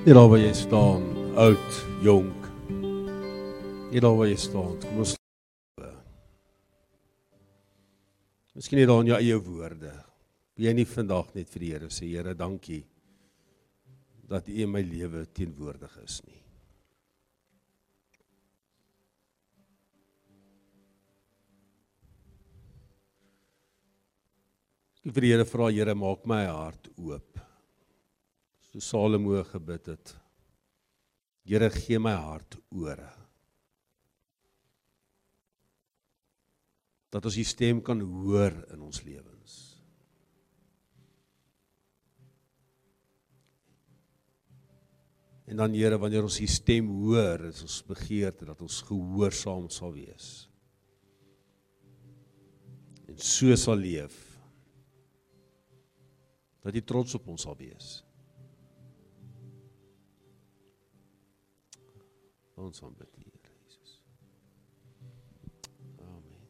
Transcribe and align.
Nie 0.00 0.14
daar 0.16 0.30
waar 0.32 0.40
jy 0.40 0.52
staan, 0.56 1.02
oud, 1.36 1.74
jonk. 2.00 2.44
Nie 3.92 4.00
daar 4.00 4.14
waar 4.16 4.30
jy 4.30 4.36
staan. 4.40 4.78
Kom 4.80 5.02
ons 5.02 5.12
Miskien 8.56 8.80
net 8.80 8.88
daar 8.88 9.02
in 9.04 9.10
jou 9.10 9.18
eie 9.18 9.36
woorde. 9.44 9.92
Wie 10.56 10.70
jy 10.70 10.72
nie 10.78 10.86
vandag 10.88 11.34
net 11.36 11.52
vir 11.52 11.64
die 11.66 11.68
Here 11.74 11.90
sê, 11.92 12.08
Here, 12.08 12.32
dankie 12.32 12.80
dat 14.24 14.48
U 14.48 14.56
in 14.64 14.72
my 14.72 14.80
lewe 14.80 15.26
teenwoordig 15.36 15.92
is 16.00 16.16
nie. 16.24 16.40
Ek 25.04 25.12
vir 25.12 25.28
die 25.28 25.36
Here 25.36 25.48
vra, 25.52 25.68
Here, 25.68 25.92
maak 25.92 26.24
my 26.24 26.46
hart 26.48 26.88
oop 26.96 27.49
so 28.70 28.78
Salomo 28.78 29.42
gebid 29.44 29.86
het. 29.90 30.12
Here 31.44 31.70
gee 31.74 31.98
my 31.98 32.14
hart 32.14 32.56
ore. 32.70 33.08
Dat 37.10 37.26
ons 37.26 37.34
die 37.34 37.46
stem 37.48 37.80
kan 37.82 37.98
hoor 38.00 38.54
in 38.70 38.84
ons 38.86 39.02
lewens. 39.02 39.56
En 45.50 45.58
dan 45.58 45.74
Here, 45.74 45.98
wanneer 45.98 46.22
ons 46.22 46.36
die 46.38 46.46
stem 46.46 46.86
hoor, 47.00 47.48
is 47.48 47.64
ons 47.66 47.80
begeerte 47.88 48.46
dat 48.46 48.60
ons 48.62 48.76
gehoorsaam 48.86 49.66
sal 49.74 49.90
wees. 49.96 50.28
En 53.10 53.18
so 53.18 53.56
sal 53.58 53.82
leef. 53.82 54.14
Dat 56.62 56.78
jy 56.78 56.84
trots 56.86 57.18
op 57.18 57.26
ons 57.34 57.48
sal 57.48 57.58
wees. 57.58 57.90
Ons 62.60 62.82
aanbid 62.82 63.08
U, 63.16 63.22
Here 63.24 63.52
Jesus. 63.64 64.02
Amen. 65.98 66.40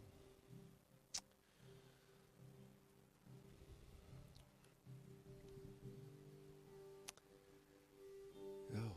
Ja. 8.73 8.89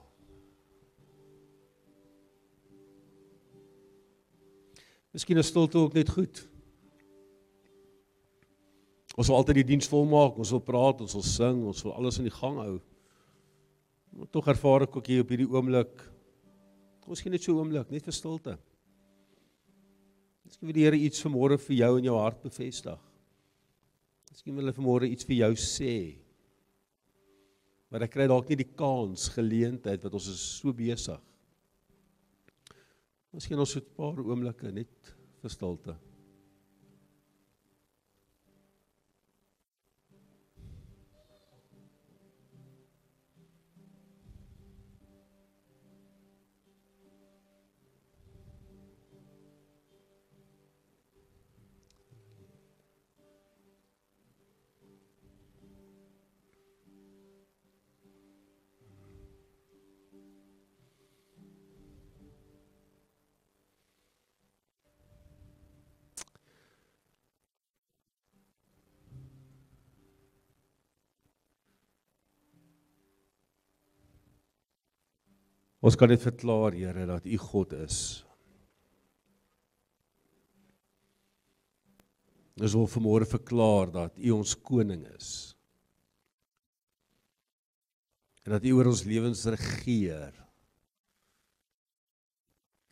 Miskien 5.12 5.38
is 5.38 5.48
stilte 5.48 5.78
ook 5.78 5.94
net 5.94 6.10
goed. 6.10 6.48
Ons 9.14 9.28
wil 9.28 9.38
altyd 9.38 9.56
die 9.62 9.64
diens 9.76 9.88
volmaak, 9.88 10.40
ons 10.42 10.50
wil 10.50 10.64
praat, 10.66 11.06
ons 11.06 11.14
wil 11.14 11.28
sing, 11.28 11.62
ons 11.70 11.86
wil 11.86 11.94
alles 11.94 12.18
in 12.18 12.26
die 12.26 12.34
gang 12.34 12.58
hou. 12.58 12.80
Maar 14.18 14.34
tog 14.34 14.50
ervaar 14.50 14.88
ek 14.88 14.98
ook 14.98 15.14
hier 15.14 15.22
op 15.22 15.30
hierdie 15.30 15.50
oomblik 15.54 16.10
Miskien 17.08 17.32
net 17.32 17.44
so 17.44 17.52
'n 17.52 17.60
oomblik, 17.60 17.92
net 17.92 18.04
vir 18.04 18.14
stilte. 18.14 18.58
Miskien 20.46 20.68
wil 20.68 20.74
die 20.74 20.84
Here 20.86 20.98
iets 20.98 21.24
vanmôre 21.24 21.58
vir 21.60 21.76
jou 21.76 21.98
in 21.98 22.06
jou 22.06 22.18
hart 22.18 22.42
bevestig. 22.42 23.00
Miskien 24.32 24.56
wil 24.56 24.66
hy 24.66 24.72
vanmôre 24.72 25.10
iets 25.10 25.26
vir 25.26 25.36
jou 25.36 25.54
sê. 25.56 26.18
Maar 27.90 28.04
ek 28.04 28.12
kry 28.12 28.28
dalk 28.28 28.50
nie 28.50 28.56
die 28.56 28.74
kans, 28.76 29.30
geleentheid 29.30 30.04
wat 30.04 30.14
ons 30.14 30.28
is 30.28 30.40
so 30.40 30.74
besig. 30.74 31.20
Miskien 33.34 33.60
ons 33.60 33.72
so 33.72 33.80
'n 33.80 33.96
paar 33.96 34.20
oomblikke 34.20 34.72
net 34.72 35.16
vir 35.42 35.50
stilte. 35.50 35.96
Ons 75.84 75.98
kan 76.00 76.08
dit 76.08 76.22
verklaar, 76.22 76.78
Here, 76.80 77.08
dat 77.10 77.26
U 77.28 77.40
God 77.50 77.74
is. 77.84 77.98
Ons 82.56 82.78
wil 82.78 82.88
vanmôre 82.88 83.28
verklaar 83.28 83.92
dat 83.92 84.22
U 84.22 84.32
ons 84.38 84.56
koning 84.64 85.04
is. 85.12 85.32
En 88.48 88.56
dat 88.56 88.64
U 88.64 88.78
oor 88.78 88.94
ons 88.94 89.04
lewens 89.10 89.44
regeer. 89.58 90.32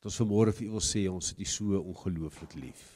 Dat 0.02 0.12
ons 0.12 0.22
vanmôre 0.26 0.52
vir 0.58 0.68
U 0.68 0.72
wil 0.76 0.84
sê 0.84 1.06
ons 1.08 1.32
het 1.32 1.40
U 1.40 1.48
so 1.48 1.80
ongelooflik 1.80 2.60
lief. 2.60 2.88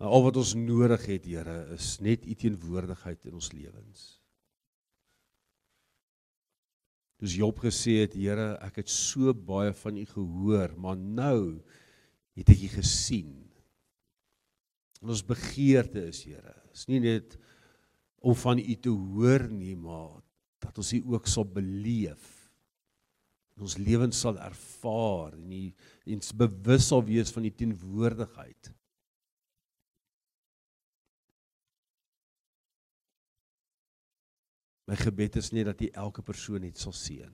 En 0.00 0.08
al 0.12 0.24
wat 0.24 0.36
ons 0.40 0.56
nodig 0.56 1.10
het, 1.12 1.28
Here, 1.28 1.64
is 1.76 1.98
net 2.00 2.24
U 2.24 2.36
teenwoordigheid 2.40 3.28
in 3.28 3.36
ons 3.36 3.52
lewens. 3.52 4.14
Dis 7.22 7.38
Job 7.38 7.60
gesê 7.64 8.02
het, 8.02 8.14
Here, 8.18 8.54
ek 8.64 8.82
het 8.82 8.92
so 8.92 9.32
baie 9.32 9.72
van 9.78 9.96
U 9.96 10.04
gehoor, 10.10 10.74
maar 10.76 10.98
nou 11.00 11.62
het 12.36 12.52
ek 12.52 12.66
U 12.68 12.70
gesien. 12.76 13.34
En 15.00 15.12
ons 15.14 15.24
begeerte 15.24 16.04
is, 16.10 16.24
Here, 16.28 16.56
is 16.76 16.84
nie 16.90 17.00
net 17.04 17.38
om 18.20 18.36
van 18.36 18.60
U 18.60 18.76
te 18.82 18.92
hoor 18.92 19.46
nie, 19.48 19.74
maar 19.78 20.20
dat 20.60 20.76
ons 20.82 20.92
U 20.98 21.02
ook 21.14 21.28
sal 21.30 21.48
beleef. 21.48 22.32
En 23.56 23.64
ons 23.64 23.78
lewens 23.80 24.20
sal 24.20 24.36
ervaar 24.44 25.38
en 25.38 25.52
U 25.56 25.64
ens 26.12 26.34
bewus 26.36 26.90
sal 26.90 27.04
wees 27.06 27.32
van 27.32 27.48
U 27.48 27.52
teenwoordigheid. 27.52 28.75
My 34.86 34.94
gebed 34.94 35.36
is 35.36 35.50
net 35.50 35.66
dat 35.66 35.82
U 35.82 35.88
elke 35.98 36.22
persoon 36.22 36.62
net 36.62 36.78
sal 36.78 36.94
seën. 36.94 37.32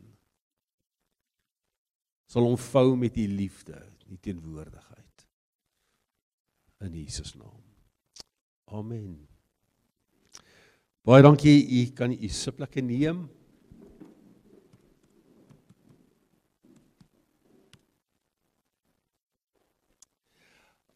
Sal 2.32 2.48
omvou 2.48 2.96
met 2.96 3.16
U 3.20 3.26
liefde, 3.28 3.76
U 4.08 4.16
teenwoordigheid. 4.16 5.26
In 6.82 6.96
Jesus 6.96 7.34
naam. 7.36 7.60
Amen. 8.72 9.28
Baie 11.04 11.22
dankie. 11.22 11.60
U 11.66 11.92
kan 11.98 12.12
u 12.14 12.28
sitplekke 12.28 12.82
neem. 12.82 13.26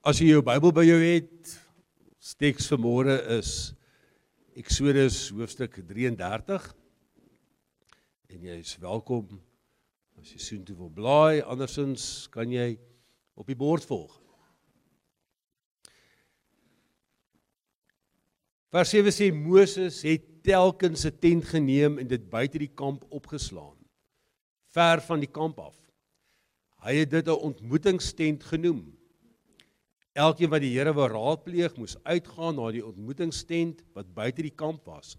As 0.06 0.22
jy 0.22 0.31
jou 0.31 0.43
Bybel 0.47 0.71
by 0.71 0.84
jou 0.87 0.99
het, 1.03 1.56
teks 2.39 2.71
vir 2.71 2.78
môre 2.78 3.16
is 3.39 3.75
Eksodus 4.56 5.28
hoofstuk 5.37 5.75
33. 5.84 6.71
En 8.33 8.44
jy 8.49 8.55
is 8.62 8.71
welkom 8.81 9.34
as 10.17 10.31
jy 10.33 10.39
soontoe 10.41 10.77
wil 10.78 10.89
blaai, 10.97 11.43
andersins 11.44 12.25
kan 12.33 12.49
jy 12.49 12.71
op 13.37 13.50
die 13.53 13.59
bord 13.61 13.84
volg. 13.84 14.15
Vers 18.72 18.95
7 18.97 19.13
sê 19.13 19.28
Moses 19.28 20.01
het 20.09 20.25
telkens 20.48 21.04
'n 21.04 21.19
tent 21.21 21.45
geneem 21.53 21.98
en 22.01 22.09
dit 22.09 22.25
buite 22.30 22.57
die 22.57 22.72
kamp 22.72 23.04
opgeslaan, 23.13 23.77
ver 24.72 25.04
van 25.04 25.21
die 25.21 25.33
kamp 25.33 25.60
af. 25.60 25.77
Hy 26.80 26.97
het 27.04 27.10
dit 27.10 27.28
'n 27.28 27.45
ontmoetingstent 27.53 28.42
genoem. 28.45 28.96
Elkeen 30.16 30.48
wat 30.48 30.63
die 30.65 30.72
Here 30.72 30.95
wou 30.97 31.07
raadpleeg, 31.13 31.74
moes 31.77 31.98
uitgaan 32.09 32.57
na 32.57 32.71
die 32.72 32.84
ontmoetingstent 32.84 33.83
wat 33.92 34.15
buite 34.16 34.41
die 34.47 34.54
kamp 34.54 34.86
was. 34.89 35.18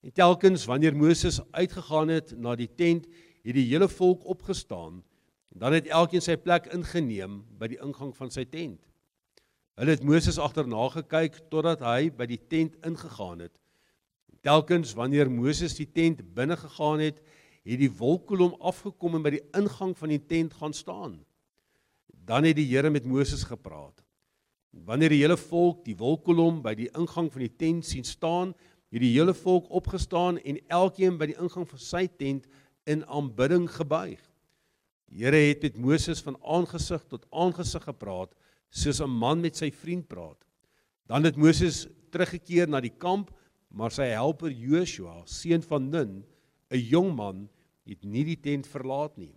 En 0.00 0.12
telkens 0.16 0.64
wanneer 0.64 0.96
Moses 0.96 1.42
uitgegaan 1.52 2.08
het 2.08 2.32
na 2.36 2.54
die 2.56 2.70
tent, 2.72 3.04
het 3.44 3.56
die 3.56 3.66
hele 3.68 3.88
volk 3.88 4.24
opgestaan 4.24 5.02
en 5.52 5.60
dan 5.60 5.76
het 5.76 5.90
elkeen 5.92 6.24
sy 6.24 6.38
plek 6.40 6.70
ingeneem 6.72 7.42
by 7.60 7.68
die 7.70 7.78
ingang 7.84 8.14
van 8.16 8.32
sy 8.32 8.46
tent. 8.48 8.80
Hulle 9.76 9.92
het 9.92 10.06
Moses 10.06 10.38
agterna 10.40 10.88
gekyk 10.94 11.36
totdat 11.52 11.84
hy 11.84 12.08
by 12.08 12.26
die 12.30 12.40
tent 12.40 12.78
ingegaan 12.86 13.44
het. 13.44 13.52
Telkens 14.44 14.94
wanneer 14.96 15.28
Moses 15.30 15.76
die 15.76 15.88
tent 15.88 16.24
binne 16.34 16.56
gegaan 16.56 17.04
het, 17.04 17.20
het 17.64 17.80
die 17.80 17.92
wolkkolom 17.92 18.56
afgekom 18.60 19.18
en 19.18 19.24
by 19.24 19.36
die 19.36 19.44
ingang 19.56 19.92
van 19.98 20.12
die 20.12 20.20
tent 20.20 20.56
gaan 20.60 20.72
staan. 20.76 21.20
Dan 22.08 22.48
het 22.48 22.56
die 22.56 22.68
Here 22.72 22.90
met 22.90 23.04
Moses 23.04 23.44
gepraat. 23.44 24.03
Wanneer 24.82 25.14
die 25.14 25.22
hele 25.22 25.36
volk 25.38 25.84
die 25.86 25.94
wolkkolom 25.96 26.58
by 26.64 26.74
die 26.74 26.90
ingang 26.98 27.30
van 27.30 27.44
die 27.44 27.56
tent 27.56 27.86
sien 27.86 28.04
staan, 28.04 28.54
het 28.90 29.02
die 29.02 29.14
hele 29.14 29.34
volk 29.34 29.70
opgestaan 29.70 30.38
en 30.42 30.58
elkeen 30.68 31.18
by 31.18 31.30
die 31.30 31.38
ingang 31.38 31.66
van 31.70 31.82
sy 31.82 32.06
tent 32.18 32.48
in 32.90 33.04
aanbidding 33.06 33.68
gebuig. 33.70 34.20
Die 35.10 35.22
Here 35.22 35.38
het 35.38 35.62
met 35.62 35.78
Moses 35.78 36.22
van 36.26 36.36
aangesig 36.42 37.04
tot 37.10 37.26
aangesig 37.30 37.84
gepraat, 37.86 38.34
soos 38.70 39.00
'n 39.00 39.10
man 39.10 39.40
met 39.40 39.56
sy 39.56 39.70
vriend 39.70 40.08
praat. 40.08 40.42
Dan 41.06 41.24
het 41.24 41.36
Moses 41.36 41.86
teruggekeer 42.10 42.68
na 42.68 42.80
die 42.80 42.94
kamp, 42.98 43.30
maar 43.70 43.90
sy 43.90 44.10
helper 44.10 44.50
Joshua, 44.50 45.22
seun 45.26 45.62
van 45.62 45.90
Nun, 45.90 46.24
'n 46.70 46.78
jong 46.78 47.14
man, 47.14 47.48
het 47.86 48.04
nie 48.04 48.24
die 48.24 48.40
tent 48.40 48.66
verlaat 48.66 49.16
nie. 49.16 49.34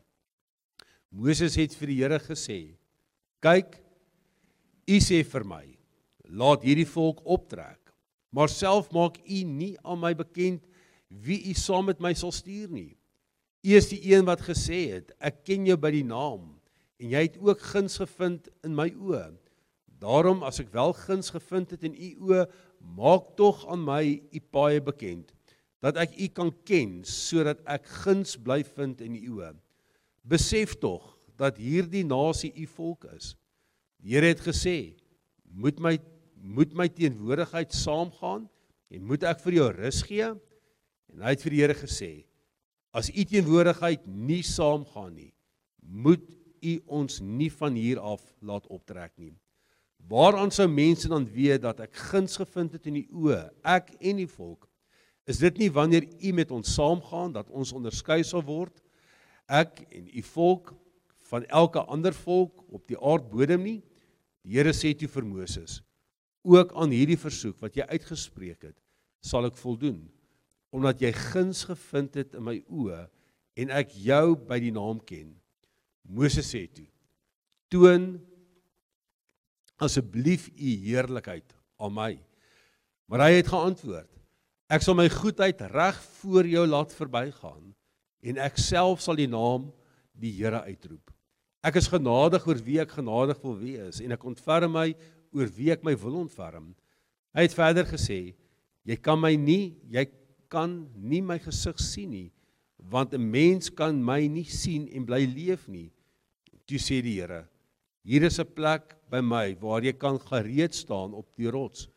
Moses 1.11 1.55
het 1.55 1.75
vir 1.75 1.87
die 1.87 2.01
Here 2.01 2.19
gesê: 2.19 2.77
"Kyk, 3.41 3.86
u 4.87 4.99
sê 5.03 5.23
vir 5.27 5.43
my, 5.47 5.65
laat 6.27 6.63
hierdie 6.63 6.87
volk 6.87 7.19
optrek, 7.27 7.91
maar 8.31 8.51
self 8.51 8.91
maak 8.95 9.19
u 9.23 9.41
nie 9.43 9.75
aan 9.83 9.99
my 9.99 10.13
bekend 10.15 10.63
wie 11.09 11.39
u 11.51 11.53
saam 11.55 11.87
met 11.89 12.01
my 12.03 12.13
sal 12.15 12.33
stuur 12.35 12.71
nie. 12.71 12.93
U 13.67 13.73
is 13.75 13.89
die 13.91 13.99
een 14.13 14.25
wat 14.27 14.43
gesê 14.45 14.87
het: 14.93 15.11
Ek 15.19 15.43
ken 15.47 15.65
jou 15.67 15.77
by 15.79 15.91
die 15.95 16.05
naam 16.07 16.55
en 16.97 17.11
jy 17.13 17.27
het 17.27 17.37
ook 17.37 17.61
guns 17.73 17.97
gevind 18.01 18.47
in 18.65 18.75
my 18.75 18.87
oë. 18.95 19.31
Daarom 20.01 20.43
as 20.45 20.59
ek 20.61 20.71
wel 20.73 20.93
guns 20.97 21.31
gevind 21.33 21.73
het 21.73 21.83
in 21.85 21.93
u 21.93 22.09
oë, 22.29 22.45
maak 22.97 23.33
tog 23.37 23.63
aan 23.69 23.83
my 23.85 24.03
u 24.13 24.41
paai 24.53 24.79
bekend 24.81 25.33
dat 25.81 25.97
ek 26.01 26.15
u 26.17 26.27
kan 26.33 26.49
ken 26.65 27.01
sodat 27.05 27.59
ek 27.69 27.85
guns 28.03 28.33
bly 28.41 28.63
vind 28.77 29.01
in 29.05 29.17
u 29.17 29.37
oë. 29.37 29.51
Besef 30.25 30.77
tog 30.81 31.05
dat 31.37 31.59
hierdie 31.61 32.05
nasie 32.05 32.49
u 32.57 32.65
volk 32.77 33.05
is. 33.13 33.35
Die 34.03 34.15
Here 34.15 34.29
het 34.29 34.41
gesê: 34.41 34.95
"Moet 35.43 35.79
my 35.79 35.97
moet 36.37 36.73
my 36.73 36.87
teenwoordigheid 36.87 37.73
saamgaan 37.73 38.47
en 38.89 39.03
moet 39.03 39.23
ek 39.23 39.41
vir 39.41 39.53
jou 39.53 39.71
rus 39.71 40.01
gee?" 40.05 40.29
En 41.11 41.23
hy 41.23 41.33
het 41.33 41.41
vir 41.41 41.51
die 41.51 41.61
Here 41.61 41.73
gesê: 41.73 42.25
"As 42.93 43.09
u 43.09 43.23
teenwoordigheid 43.23 44.07
nie 44.07 44.43
saamgaan 44.43 45.13
nie, 45.15 45.33
moet 45.81 46.23
u 46.61 46.79
ons 46.85 47.19
nie 47.21 47.51
van 47.51 47.75
hier 47.75 47.99
af 47.99 48.21
laat 48.41 48.67
optrek 48.67 49.17
nie." 49.17 49.35
Waaraan 50.07 50.51
sou 50.51 50.67
mense 50.67 51.07
dan 51.07 51.25
weet 51.25 51.61
dat 51.61 51.79
ek 51.79 51.95
guns 52.11 52.37
gevind 52.37 52.71
het 52.71 52.85
in 52.87 53.01
die 53.01 53.09
oë, 53.11 53.49
ek 53.63 53.91
en 53.99 54.21
die 54.21 54.29
volk? 54.29 54.69
Is 55.27 55.41
dit 55.43 55.57
nie 55.57 55.71
wanneer 55.71 56.07
u 56.23 56.31
met 56.31 56.51
ons 56.51 56.73
saamgaan 56.73 57.33
dat 57.35 57.49
ons 57.49 57.73
onderskei 57.75 58.21
sal 58.23 58.43
word? 58.47 58.79
Ek 59.47 59.81
en 59.91 60.07
u 60.07 60.21
volk 60.21 60.71
van 61.27 61.45
elke 61.45 61.83
ander 61.91 62.15
volk 62.15 62.63
op 62.71 62.87
die 62.87 62.99
aardbodem 62.99 63.63
nie. 63.63 63.79
Die 64.47 64.55
Here 64.55 64.73
sê 64.75 64.93
toe 64.95 65.09
vir 65.11 65.25
Moses: 65.27 65.81
Ook 66.47 66.71
aan 66.79 66.93
hierdie 66.95 67.19
versoek 67.19 67.59
wat 67.63 67.75
jy 67.75 67.87
uitgespreek 67.89 68.69
het, 68.69 68.77
sal 69.19 69.49
ek 69.49 69.57
voldoen, 69.59 70.05
omdat 70.71 71.01
jy 71.03 71.11
guns 71.15 71.65
gevind 71.67 72.15
het 72.19 72.37
in 72.37 72.45
my 72.47 72.57
oë 72.71 73.01
en 73.57 73.73
ek 73.75 73.95
jou 73.97 74.37
by 74.47 74.59
die 74.61 74.71
naam 74.71 75.01
ken. 75.03 75.33
Moses 76.07 76.47
sê 76.53 76.63
toe: 76.71 76.87
Toon 77.73 78.15
asseblief 79.83 80.47
u 80.55 80.75
heerlikheid 80.87 81.51
aan 81.77 81.93
my. 81.93 82.13
Maar 83.11 83.27
hy 83.27 83.33
het 83.39 83.51
geantwoord: 83.51 84.09
Ek 84.71 84.83
sal 84.83 84.97
my 84.99 85.09
goedheid 85.11 85.61
reg 85.71 85.99
voor 86.21 86.47
jou 86.47 86.63
laat 86.67 86.95
verbygaan 86.95 87.75
en 88.27 88.39
ek 88.43 88.57
self 88.59 89.03
sal 89.03 89.19
die 89.19 89.29
naam 89.31 89.69
die 90.17 90.33
Here 90.39 90.63
uitroep. 90.65 91.16
Ek 91.67 91.75
is 91.75 91.89
genadig 91.91 92.45
oor 92.47 92.59
wie 92.63 92.77
ek 92.79 92.93
genadig 92.95 93.39
wil 93.43 93.57
wees 93.59 93.99
en 93.99 94.13
ek 94.15 94.23
ontferm 94.29 94.71
my 94.71 94.87
oor 95.35 95.49
wie 95.51 95.73
ek 95.73 95.83
my 95.83 95.97
wil 95.99 96.21
ontferm. 96.21 96.69
Hy 97.35 97.43
het 97.43 97.55
verder 97.57 97.87
gesê: 97.89 98.37
Jy 98.87 98.95
kan 99.03 99.19
my 99.19 99.33
nie, 99.35 99.75
jy 99.91 100.05
kan 100.47 100.85
nie 100.95 101.19
my 101.19 101.35
gesig 101.43 101.81
sien 101.83 102.13
nie, 102.13 102.29
want 102.79 103.13
'n 103.13 103.19
mens 103.19 103.69
kan 103.69 103.99
my 103.99 104.21
nie 104.31 104.45
sien 104.47 104.87
en 104.95 105.03
bly 105.03 105.25
leef 105.27 105.67
nie. 105.67 105.91
Toe 106.67 106.79
sê 106.79 107.01
die 107.03 107.19
Here: 107.19 107.43
Hier 108.05 108.23
is 108.23 108.39
'n 108.39 108.47
plek 108.47 108.95
by 109.11 109.19
my 109.19 109.55
waar 109.59 109.83
jy 109.83 109.91
kan 109.91 110.19
gereed 110.19 110.73
staan 110.73 111.13
op 111.13 111.27
die 111.35 111.51
rots. 111.51 111.89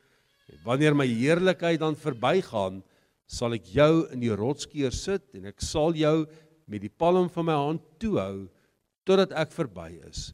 Wanneer 0.65 0.95
my 0.95 1.07
heerlikheid 1.07 1.79
dan 1.79 1.95
verbygaan, 1.95 2.83
sal 3.27 3.55
ek 3.55 3.67
jou 3.67 4.11
in 4.11 4.19
die 4.19 4.35
rotskeur 4.35 4.91
sit 4.91 5.23
en 5.35 5.47
ek 5.47 5.61
sal 5.61 5.95
jou 5.95 6.27
met 6.67 6.81
die 6.83 6.91
palm 6.91 7.29
van 7.31 7.45
my 7.45 7.55
hand 7.55 7.83
toehou 8.01 8.51
totdat 9.09 9.33
ek 9.37 9.53
verby 9.55 10.01
is. 10.09 10.31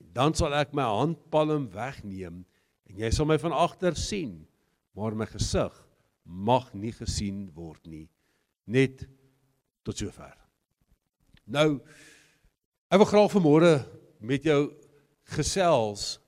Dan 0.00 0.34
sal 0.34 0.54
ek 0.58 0.74
my 0.76 0.86
handpalm 0.88 1.68
wegneem 1.74 2.42
en 2.90 2.98
jy 2.98 3.10
sal 3.14 3.28
my 3.30 3.38
van 3.38 3.54
agter 3.54 3.94
sien, 3.98 4.40
maar 4.96 5.14
my 5.14 5.28
gesig 5.30 5.74
mag 6.24 6.70
nie 6.74 6.92
gesien 6.94 7.48
word 7.54 7.82
nie. 7.86 8.08
Net 8.66 9.06
tot 9.86 9.98
sover. 9.98 10.34
Nou 11.46 11.80
ek 12.90 12.98
wil 13.02 13.10
graag 13.10 13.32
vanmôre 13.32 13.74
met 14.20 14.44
jou 14.46 14.60
gesels 15.36 16.18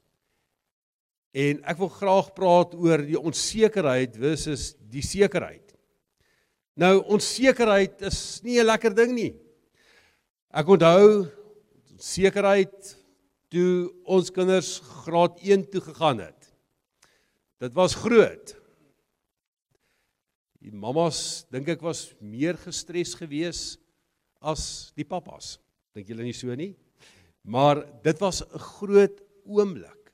en 1.32 1.62
ek 1.66 1.78
wil 1.80 1.90
graag 1.90 2.30
praat 2.36 2.74
oor 2.76 3.02
die 3.02 3.18
onsekerheid 3.18 4.16
versus 4.20 4.72
die 4.92 5.04
sekerheid. 5.04 5.72
Nou 6.78 7.02
onsekerheid 7.12 8.00
is 8.08 8.42
nie 8.44 8.60
'n 8.60 8.66
lekker 8.66 8.94
ding 8.94 9.12
nie. 9.14 9.34
Ek 10.52 10.68
onthou 10.68 11.28
sekerheid 12.02 12.96
toe 13.52 13.92
ons 14.08 14.32
kinders 14.34 14.80
graad 15.04 15.38
1 15.44 15.68
toe 15.70 15.82
gegaan 15.84 16.22
het. 16.24 16.48
Dit 17.62 17.74
was 17.78 17.94
groot. 17.94 18.54
Die 20.62 20.72
mammas 20.74 21.44
dink 21.52 21.68
ek 21.70 21.82
was 21.84 22.10
meer 22.18 22.58
gestres 22.58 23.14
gewees 23.18 23.76
as 24.42 24.90
die 24.98 25.06
pappas. 25.06 25.56
Dink 25.94 26.08
julle 26.10 26.26
nie 26.26 26.34
so 26.34 26.54
nie? 26.58 26.72
Maar 27.42 27.84
dit 28.02 28.18
was 28.18 28.42
'n 28.42 28.58
groot 28.58 29.22
oomblik. 29.46 30.12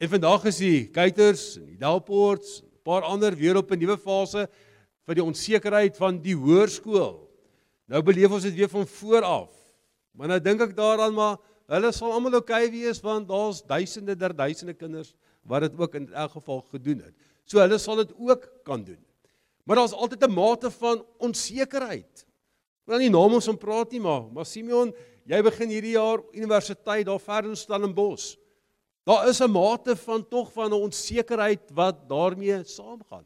En 0.00 0.08
vandag 0.08 0.44
is 0.44 0.58
die 0.58 0.90
Kuiters 0.90 1.56
en 1.56 1.66
die 1.66 1.78
Delports, 1.78 2.62
'n 2.62 2.82
paar 2.82 3.02
ander 3.02 3.36
weer 3.36 3.56
op 3.56 3.70
'n 3.70 3.78
nuwe 3.78 3.98
fase 3.98 4.48
vir 5.06 5.14
die 5.14 5.24
onsekerheid 5.24 5.96
van 5.96 6.20
die 6.20 6.34
hoërskool. 6.34 7.28
Nou 7.88 8.02
beleef 8.02 8.30
ons 8.30 8.42
dit 8.42 8.54
weer 8.54 8.68
van 8.68 8.86
voor 8.86 9.22
af. 9.22 9.61
Maar 10.12 10.28
nou 10.28 10.40
dink 10.40 10.60
ek 10.60 10.76
daaraan 10.76 11.14
maar 11.14 11.38
hulle 11.72 11.92
sal 11.92 12.12
almal 12.12 12.34
oukei 12.40 12.66
okay 12.66 12.72
wees 12.72 13.00
want 13.00 13.28
daar's 13.28 13.62
duisende 13.64 14.16
der 14.18 14.34
duisende 14.36 14.74
kinders 14.74 15.14
wat 15.48 15.64
dit 15.66 15.78
ook 15.78 15.94
in 15.94 16.12
elk 16.12 16.36
geval 16.36 16.60
gedoen 16.70 17.00
het. 17.06 17.14
So 17.44 17.58
hulle 17.62 17.78
sal 17.78 18.02
dit 18.02 18.12
ook 18.18 18.46
kan 18.66 18.84
doen. 18.84 19.00
Maar 19.64 19.76
daar's 19.76 19.94
altyd 19.94 20.24
'n 20.24 20.32
mate 20.32 20.70
van 20.70 21.04
onsekerheid. 21.18 22.26
Ek 22.82 22.88
wil 22.90 22.98
nie 22.98 23.10
naam 23.10 23.34
ons 23.34 23.48
om 23.48 23.58
praat 23.58 23.92
nie 23.92 24.00
maar, 24.00 24.24
maar 24.32 24.46
Simeon, 24.46 24.92
jy 25.24 25.42
begin 25.42 25.68
hierdie 25.68 25.94
jaar 25.94 26.18
universiteit 26.32 27.06
daar 27.06 27.20
ver 27.20 27.44
in 27.44 27.56
Stellenbosch. 27.56 28.36
Daar 29.06 29.28
is 29.28 29.40
'n 29.40 29.50
mate 29.50 29.96
van 29.96 30.28
tog 30.28 30.52
van 30.52 30.70
'n 30.70 30.82
onsekerheid 30.82 31.70
wat 31.72 32.08
daarmee 32.08 32.64
saamgaan. 32.64 33.24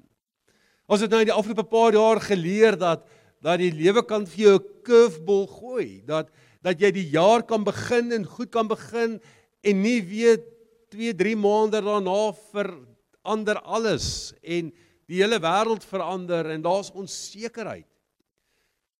Ons 0.86 1.00
het 1.00 1.10
nou 1.10 1.20
in 1.20 1.26
die 1.26 1.34
afgelope 1.34 1.64
paar 1.64 1.92
jaar 1.92 2.20
geleer 2.20 2.78
dat 2.78 3.06
dat 3.42 3.58
die 3.58 3.72
lewe 3.72 4.02
kan 4.02 4.26
vir 4.26 4.40
jou 4.44 4.54
'n 4.58 4.82
curveball 4.82 5.46
gooi, 5.46 6.02
dat 6.06 6.30
dat 6.66 6.82
jy 6.82 6.90
die 6.90 7.06
jaar 7.14 7.44
kan 7.46 7.62
begin 7.66 8.10
en 8.16 8.26
goed 8.26 8.50
kan 8.50 8.66
begin 8.66 9.20
en 9.62 9.82
nie 9.82 10.00
weet 10.02 10.42
2, 10.90 11.14
3 11.14 11.36
maande 11.38 11.82
daarna 11.82 12.32
verander 12.50 13.60
alles 13.62 14.34
en 14.42 14.72
die 15.06 15.20
hele 15.20 15.38
wêreld 15.42 15.86
verander 15.86 16.50
en 16.50 16.64
daar's 16.64 16.90
onsekerheid. 16.90 17.86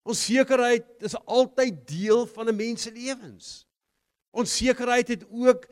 Onsekerheid 0.06 0.86
is 1.02 1.16
altyd 1.26 1.80
deel 1.90 2.26
van 2.30 2.48
'n 2.48 2.56
mens 2.56 2.82
se 2.82 2.92
lewens. 2.92 3.66
Onsekerheid 4.30 5.08
het 5.08 5.24
ook 5.30 5.66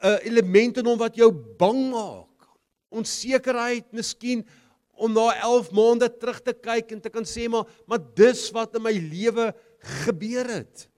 'n 0.00 0.20
element 0.24 0.78
in 0.78 0.86
hom 0.86 0.98
wat 0.98 1.16
jou 1.16 1.32
bang 1.58 1.90
maak. 1.90 2.48
Onsekerheid, 2.88 3.92
miskien 3.92 4.46
om 4.96 5.12
na 5.12 5.34
11 5.42 5.70
maande 5.70 6.08
terug 6.08 6.40
te 6.40 6.52
kyk 6.52 6.92
en 6.92 7.00
te 7.00 7.10
kan 7.12 7.24
sê 7.24 7.48
maar 7.48 7.66
maar 7.86 8.00
dis 8.14 8.50
wat 8.50 8.74
in 8.74 8.82
my 8.82 8.92
lewe 8.92 9.52
gebeur 9.86 10.48
het. 10.50 10.88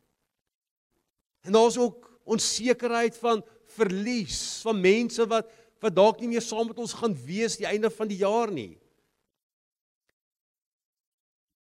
En 1.45 1.53
daar's 1.53 1.79
ook 1.79 2.09
onsekerheid 2.29 3.17
van 3.17 3.45
verlies 3.79 4.61
van 4.65 4.81
mense 4.81 5.27
wat 5.29 5.49
wat 5.79 5.95
dalk 5.95 6.19
nie 6.19 6.33
meer 6.33 6.43
saam 6.43 6.67
met 6.67 6.79
ons 6.83 6.93
gaan 6.99 7.13
wees 7.23 7.55
die 7.55 7.69
einde 7.69 7.87
van 7.95 8.09
die 8.11 8.19
jaar 8.19 8.51
nie. 8.51 8.73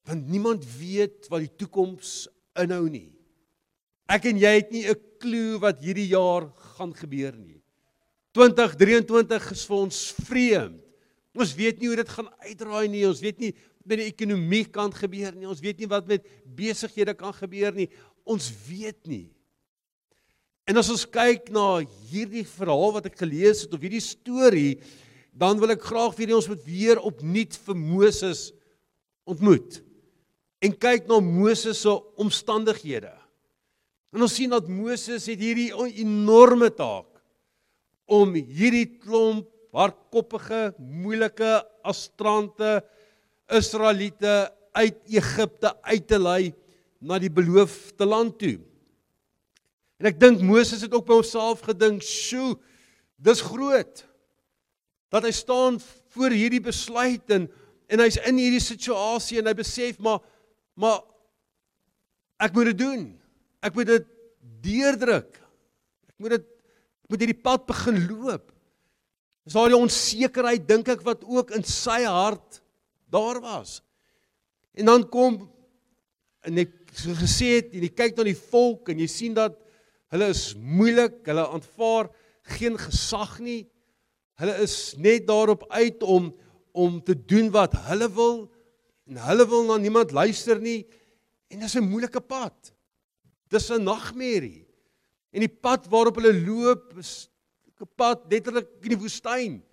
Want 0.09 0.25
niemand 0.25 0.65
weet 0.79 1.27
wat 1.29 1.43
die 1.43 1.53
toekoms 1.53 2.23
inhou 2.57 2.87
nie. 2.89 3.11
Ek 4.09 4.25
en 4.31 4.39
jy 4.41 4.53
het 4.55 4.71
nie 4.73 4.87
'n 4.89 4.97
klou 5.21 5.59
wat 5.59 5.83
hierdie 5.83 6.09
jaar 6.09 6.49
gaan 6.77 6.95
gebeur 6.95 7.35
nie. 7.37 7.61
2023 8.33 9.51
is 9.51 9.65
vir 9.65 9.77
ons 9.77 9.99
vreemd. 10.25 10.83
Ons 11.37 11.53
weet 11.53 11.79
nie 11.79 11.87
hoe 11.87 11.99
dit 11.99 12.09
gaan 12.09 12.29
uitdraai 12.41 12.87
nie. 12.87 13.05
Ons 13.05 13.21
weet 13.21 13.39
nie 13.39 13.53
met 13.87 14.01
die 14.01 14.09
ekonomie 14.11 14.65
kan 14.69 14.91
gebeur 14.93 15.33
nie. 15.35 15.47
Ons 15.49 15.63
weet 15.63 15.81
nie 15.81 15.89
wat 15.89 16.07
met 16.09 16.25
besighede 16.57 17.15
kan 17.17 17.33
gebeur 17.35 17.75
nie. 17.75 17.89
Ons 18.27 18.49
weet 18.67 18.99
nie. 19.07 19.25
En 20.67 20.79
as 20.81 20.89
ons 20.91 21.05
kyk 21.07 21.47
na 21.55 21.79
hierdie 22.09 22.43
verhaal 22.47 22.97
wat 22.97 23.07
ek 23.07 23.21
gelees 23.21 23.63
het 23.63 23.75
of 23.75 23.83
hierdie 23.83 24.03
storie, 24.03 24.79
dan 25.31 25.61
wil 25.61 25.71
ek 25.71 25.85
graag 25.85 26.15
vir 26.17 26.33
ons 26.35 26.49
moet 26.51 26.63
weer 26.67 26.99
opnuut 26.99 27.55
vir 27.67 27.77
Moses 27.79 28.49
ontmoet. 29.27 29.79
En 30.59 30.73
kyk 30.73 31.07
na 31.07 31.21
Moses 31.23 31.83
se 31.85 31.93
omstandighede. 32.19 33.13
En 34.15 34.25
ons 34.25 34.33
sien 34.33 34.51
dat 34.51 34.67
Moses 34.71 35.27
het 35.29 35.39
hierdie 35.39 35.69
enorme 36.01 36.71
taak 36.73 37.07
om 38.07 38.33
hierdie 38.35 38.87
klomp 38.97 39.47
hardkoppige, 39.75 40.71
moeilike 40.79 41.59
astrante 41.85 42.79
Israeliete 43.47 44.51
uit 44.77 44.97
Egipte 45.09 45.73
uit 45.81 46.07
te 46.07 46.19
lei 46.19 46.53
na 46.99 47.19
die 47.21 47.31
beloofde 47.31 48.05
land 48.05 48.37
toe. 48.41 48.57
En 49.97 50.09
ek 50.11 50.19
dink 50.21 50.43
Moses 50.45 50.83
het 50.85 50.93
ook 50.93 51.07
by 51.07 51.17
homself 51.17 51.63
gedink, 51.65 52.03
"Sjoe, 52.03 52.57
dis 53.17 53.41
groot." 53.41 54.05
Dat 55.09 55.23
hy 55.23 55.31
staan 55.31 55.79
voor 56.13 56.29
hierdie 56.29 56.61
besluit 56.61 57.29
en 57.31 57.49
en 57.87 57.99
hy's 57.99 58.17
in 58.27 58.35
hierdie 58.35 58.59
situasie 58.59 59.39
en 59.39 59.47
hy 59.47 59.53
besef 59.53 59.99
maar 59.99 60.19
maar 60.75 61.01
ek 62.39 62.53
moet 62.53 62.65
dit 62.65 62.77
doen. 62.77 63.19
Ek 63.63 63.73
moet 63.73 63.87
dit 63.87 64.05
deurdruk. 64.61 65.39
Ek 66.09 66.15
moet 66.19 66.29
dit 66.29 66.45
ek 66.45 67.09
moet 67.09 67.19
hierdie 67.23 67.41
pad 67.41 67.65
begin 67.65 68.07
loop. 68.07 68.51
Dis 69.47 69.53
die 69.55 69.77
onsekerheid 69.77 70.67
dink 70.67 70.89
ek 70.91 71.01
wat 71.07 71.23
ook 71.23 71.51
in 71.55 71.63
sy 71.63 72.03
hart 72.03 72.61
daar 73.09 73.39
was. 73.41 73.81
En 74.73 74.85
dan 74.85 75.09
kom 75.09 75.39
en 76.47 76.57
ek 76.63 76.73
so 76.93 77.15
gesê 77.17 77.57
het 77.57 77.73
en 77.75 77.83
jy 77.83 77.91
kyk 77.91 78.17
na 78.17 78.27
die 78.27 78.37
volk 78.37 78.91
en 78.91 79.01
jy 79.01 79.07
sien 79.11 79.33
dat 79.37 79.57
hulle 80.13 80.29
is 80.31 80.53
moeilik, 80.55 81.19
hulle 81.27 81.43
aanvaar 81.51 82.09
geen 82.57 82.77
gesag 82.79 83.39
nie. 83.43 83.65
Hulle 84.39 84.53
is 84.63 84.93
net 85.01 85.27
daarop 85.27 85.65
uit 85.73 86.03
om 86.03 86.33
om 86.77 86.99
te 87.01 87.15
doen 87.17 87.47
wat 87.49 87.73
hulle 87.87 88.05
wil 88.13 88.35
en 89.09 89.17
hulle 89.25 89.45
wil 89.49 89.63
na 89.65 89.79
niemand 89.81 90.11
luister 90.13 90.59
nie 90.61 90.83
en 91.49 91.63
dis 91.63 91.75
'n 91.75 91.89
moeilike 91.89 92.21
pad. 92.21 92.73
Dis 93.49 93.71
'n 93.71 93.83
nagmerrie. 93.83 94.67
En 95.31 95.39
die 95.39 95.49
pad 95.49 95.87
waarop 95.87 96.15
hulle 96.19 96.33
loop 96.45 96.97
is 96.97 97.29
'n 97.81 97.89
pad 97.95 98.25
letterlik 98.29 98.67
in 98.81 98.89
die 98.89 99.01
woestyn. 99.01 99.63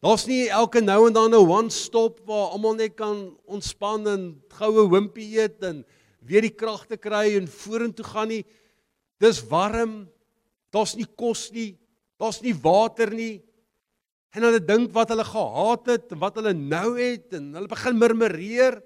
Daar's 0.00 0.24
nie 0.24 0.48
elke 0.48 0.80
nou 0.80 1.06
en 1.06 1.12
dan 1.12 1.34
'n 1.34 1.44
one 1.44 1.70
stop 1.70 2.20
waar 2.24 2.56
almal 2.56 2.74
net 2.74 2.96
kan 2.96 3.36
ontspan 3.44 4.06
en 4.08 4.42
goue 4.48 4.88
hompie 4.88 5.36
eet 5.36 5.62
en 5.62 5.84
weer 6.24 6.40
die 6.40 6.56
krag 6.56 6.86
te 6.86 6.96
kry 6.96 7.36
en 7.36 7.48
vorentoe 7.48 8.04
gaan 8.04 8.28
nie. 8.28 8.44
Dis 9.20 9.42
warm. 9.48 10.08
Daar's 10.72 10.96
nie 10.96 11.06
kos 11.16 11.50
nie. 11.52 11.76
Daar's 12.16 12.40
nie 12.40 12.54
water 12.54 13.12
nie. 13.12 13.42
En 14.32 14.42
hulle 14.42 14.60
dink 14.64 14.92
wat 14.92 15.10
hulle 15.10 15.24
gehaat 15.24 15.86
het 15.86 16.12
en 16.12 16.18
wat 16.18 16.34
hulle 16.34 16.54
nou 16.54 16.96
het 16.96 17.34
en 17.34 17.54
hulle 17.54 17.68
begin 17.68 17.98
murmureer 17.98 18.80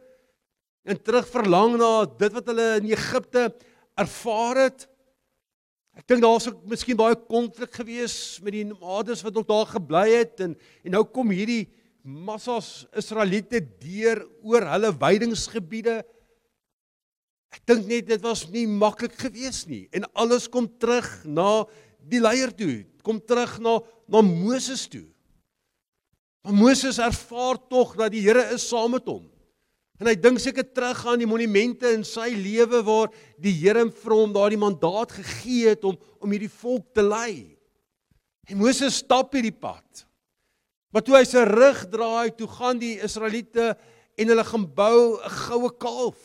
en 0.85 1.03
terug 1.03 1.29
verlang 1.29 1.77
na 1.79 2.05
dit 2.05 2.33
wat 2.33 2.47
hulle 2.47 2.69
in 2.81 2.91
Egipte 2.91 3.55
ervaar 3.95 4.57
het. 4.57 4.89
Ek 5.95 6.07
dink 6.11 6.25
daar's 6.25 6.49
ook 6.51 6.65
miskien 6.67 6.99
baie 6.99 7.15
konflik 7.15 7.77
gewees 7.79 8.41
met 8.43 8.57
die 8.57 8.65
nomades 8.67 9.23
wat 9.23 9.37
nog 9.39 9.47
daar 9.47 9.69
gebly 9.77 10.09
het 10.11 10.43
en 10.43 10.57
en 10.83 10.97
nou 10.97 11.05
kom 11.07 11.31
hierdie 11.31 11.69
massas 12.03 12.85
Israeliete 12.99 13.63
deur 13.81 14.25
oor 14.45 14.67
hulle 14.75 14.91
weidingsgebiede. 15.01 16.03
Ek 17.55 17.63
dink 17.71 17.87
net 17.89 18.11
dit 18.11 18.23
was 18.27 18.45
nie 18.51 18.67
maklik 18.67 19.15
gewees 19.23 19.65
nie 19.71 19.85
en 19.95 20.09
alles 20.19 20.51
kom 20.51 20.67
terug 20.67 21.09
na 21.25 21.65
die 22.05 22.21
leier 22.21 22.51
toe, 22.53 22.83
kom 23.07 23.23
terug 23.23 23.61
na 23.63 23.79
na 24.11 24.21
Moses 24.21 24.85
toe. 24.91 25.07
Maar 26.45 26.59
Moses 26.59 26.99
ervaar 27.01 27.57
tog 27.71 27.95
dat 27.97 28.13
die 28.13 28.21
Here 28.21 28.51
is 28.53 28.67
saam 28.69 28.93
met 28.99 29.07
hom. 29.09 29.31
En 30.01 30.09
hy 30.11 30.15
dink 30.19 30.41
seker 30.43 30.67
terug 30.67 31.05
aan 31.07 31.21
die 31.23 31.29
monumente 31.29 31.93
in 31.95 32.03
sy 32.07 32.33
lewe 32.35 32.81
waar 32.87 33.13
die 33.39 33.55
Here 33.55 33.85
vir 33.87 34.15
hom 34.17 34.33
daardie 34.35 34.59
mandaat 34.59 35.15
gegee 35.21 35.75
het 35.75 35.85
om 35.87 35.99
om 36.25 36.33
hierdie 36.33 36.51
volk 36.51 36.89
te 36.97 37.03
lei. 37.05 37.55
En 38.49 38.59
Moses 38.59 39.03
stap 39.03 39.35
hierdie 39.37 39.55
pad. 39.55 40.07
Maar 40.95 41.05
toe 41.05 41.17
hy 41.19 41.25
sy 41.29 41.43
rug 41.45 41.83
draai, 41.93 42.33
toe 42.33 42.49
gaan 42.49 42.79
die 42.81 42.95
Israeliete 43.05 43.75
en 44.17 44.31
hulle 44.31 44.45
gaan 44.47 44.65
bou 44.77 45.21
'n 45.21 45.31
goue 45.31 45.71
kalf. 45.79 46.19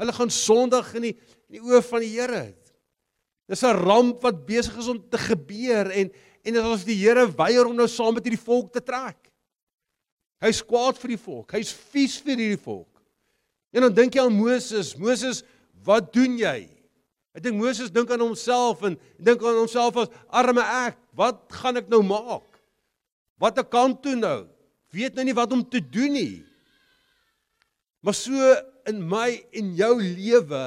Hulle 0.00 0.12
gaan 0.12 0.30
sondig 0.30 0.94
in 0.94 1.02
die 1.02 1.16
in 1.48 1.60
die 1.60 1.62
oë 1.62 1.82
van 1.82 2.00
die 2.00 2.12
Here. 2.18 2.54
Dis 3.48 3.62
'n 3.62 3.76
ramp 3.76 4.22
wat 4.22 4.46
besig 4.46 4.76
is 4.76 4.88
om 4.88 4.98
te 5.08 5.18
gebeur 5.18 5.90
en 5.90 6.10
en 6.46 6.54
dit 6.54 6.62
is 6.62 6.68
asof 6.68 6.84
die 6.84 7.00
Here 7.02 7.26
weier 7.26 7.66
om 7.66 7.76
nou 7.76 7.88
saam 7.88 8.14
met 8.14 8.24
hierdie 8.24 8.44
volk 8.44 8.72
te 8.72 8.80
trek. 8.80 9.25
Hy's 10.46 10.62
kwaad 10.62 10.98
vir 11.00 11.16
die 11.16 11.20
volk. 11.20 11.52
Hy's 11.56 11.72
vies 11.92 12.16
vir 12.22 12.36
hierdie 12.36 12.62
volk. 12.62 12.90
En 13.74 13.86
dan 13.88 13.94
dink 13.96 14.14
jy 14.14 14.22
aan 14.22 14.36
Moses. 14.36 14.94
Moses, 14.98 15.42
wat 15.86 16.12
doen 16.14 16.38
jy? 16.38 16.68
Ek 17.36 17.44
dink 17.44 17.58
Moses 17.60 17.92
dink 17.92 18.08
aan 18.14 18.22
homself 18.24 18.84
en 18.86 18.94
dink 19.20 19.42
aan 19.44 19.58
homself 19.58 19.98
as 20.00 20.12
arme 20.32 20.62
ek. 20.64 20.96
Wat 21.18 21.42
gaan 21.58 21.82
ek 21.82 21.90
nou 21.92 22.00
maak? 22.06 22.46
Wat 23.42 23.58
ek 23.60 23.68
kan 23.72 23.92
toe 24.00 24.14
nou? 24.16 24.46
Weet 24.94 25.18
nou 25.18 25.26
nie 25.28 25.36
wat 25.36 25.52
om 25.52 25.64
te 25.66 25.82
doen 25.82 26.14
nie. 26.16 26.36
Maar 28.00 28.16
so 28.16 28.54
in 28.88 29.02
my 29.04 29.34
en 29.58 29.74
jou 29.76 29.92
lewe 30.00 30.62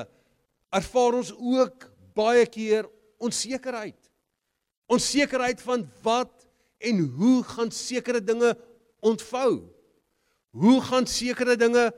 ervaar 0.75 1.17
ons 1.21 1.31
ook 1.33 1.88
baie 2.17 2.45
keer 2.51 2.86
onsekerheid. 3.24 3.98
Onsekerheid 4.91 5.62
van 5.63 5.88
wat 6.03 6.33
en 6.79 7.01
hoe 7.17 7.38
gaan 7.55 7.71
sekere 7.74 8.21
dinge 8.21 8.53
ontvou. 9.06 9.68
Hoe 10.58 10.77
gaan 10.82 11.08
sekere 11.08 11.56
dinge 11.60 11.89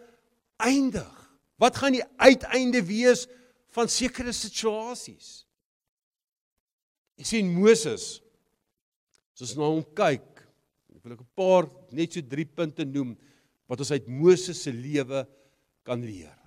eindig? 0.62 1.18
Wat 1.62 1.78
gaan 1.78 1.96
die 1.96 2.06
uiteinde 2.18 2.82
wees 2.86 3.28
van 3.76 3.90
sekere 3.92 4.34
situasies? 4.36 5.46
Ek 7.22 7.28
sien 7.30 7.52
Moses. 7.54 8.18
Soos 9.38 9.54
nou 9.58 9.70
hom 9.78 9.86
kyk, 9.98 10.42
ek 10.96 11.04
wil 11.06 11.14
ek 11.14 11.22
'n 11.22 11.36
paar 11.38 11.70
net 11.92 12.14
so 12.14 12.22
3 12.22 12.46
punte 12.46 12.86
noem 12.86 13.16
wat 13.70 13.80
ons 13.80 13.92
uit 13.92 14.08
Moses 14.08 14.64
se 14.64 14.72
lewe 14.72 15.26
kan 15.84 16.02
leer. 16.02 16.38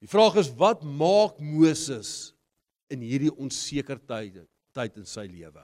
Die 0.00 0.10
vraag 0.10 0.36
is 0.36 0.50
wat 0.58 0.82
maak 0.82 1.38
Moses 1.38 2.32
in 2.90 3.00
hierdie 3.00 3.32
onseker 3.32 3.98
tye 3.98 4.46
tyd 4.74 4.96
in 4.96 5.06
sy 5.06 5.26
lewe? 5.26 5.62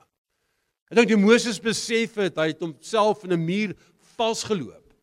Ek 0.89 0.97
dink 0.97 1.11
die 1.13 1.21
Moses 1.21 1.61
besef 1.61 2.17
het 2.17 2.39
hy 2.41 2.51
het 2.53 2.63
homself 2.65 3.25
in 3.25 3.33
'n 3.33 3.45
muur 3.45 3.75
vasgeloop. 4.17 4.95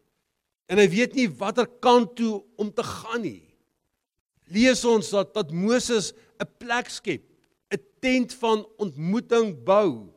En 0.70 0.78
hy 0.82 0.88
weet 0.90 1.14
nie 1.16 1.30
watter 1.30 1.68
kant 1.80 2.16
toe 2.16 2.44
om 2.58 2.72
te 2.74 2.84
gaan 2.84 3.22
nie. 3.22 3.46
Lees 4.50 4.86
ons 4.86 5.10
dat 5.10 5.34
dat 5.34 5.52
Moses 5.52 6.14
'n 6.42 6.50
plek 6.58 6.90
skep, 6.90 7.24
'n 7.72 7.82
tent 8.02 8.34
van 8.34 8.66
ontmoeting 8.78 9.64
bou. 9.64 10.10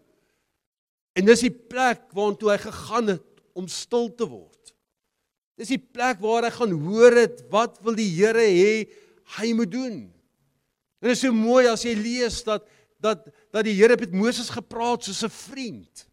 En 1.15 1.25
dis 1.25 1.41
die 1.41 1.51
plek 1.51 2.13
waartoe 2.13 2.51
hy 2.51 2.59
gegaan 2.59 3.09
het 3.09 3.43
om 3.53 3.69
stil 3.69 4.15
te 4.15 4.27
word. 4.27 4.75
Dis 5.59 5.69
die 5.69 5.83
plek 5.83 6.21
waar 6.23 6.47
hy 6.47 6.51
gaan 6.55 6.73
hoor 6.87 7.13
het 7.13 7.43
wat 7.51 7.81
wil 7.83 7.97
die 7.99 8.11
Here 8.15 8.47
hê 8.47 8.87
hy 9.39 9.53
moet 9.53 9.71
doen. 9.71 9.97
En 10.99 11.09
dit 11.09 11.17
is 11.17 11.21
so 11.21 11.33
mooi 11.35 11.67
as 11.67 11.83
jy 11.83 11.95
lees 11.99 12.43
dat 12.47 12.67
dat 12.99 13.29
dat 13.51 13.65
die 13.65 13.77
Here 13.79 13.97
met 13.97 14.13
Moses 14.13 14.51
gepraat 14.51 15.05
soos 15.05 15.25
'n 15.25 15.31
vriend. 15.31 16.09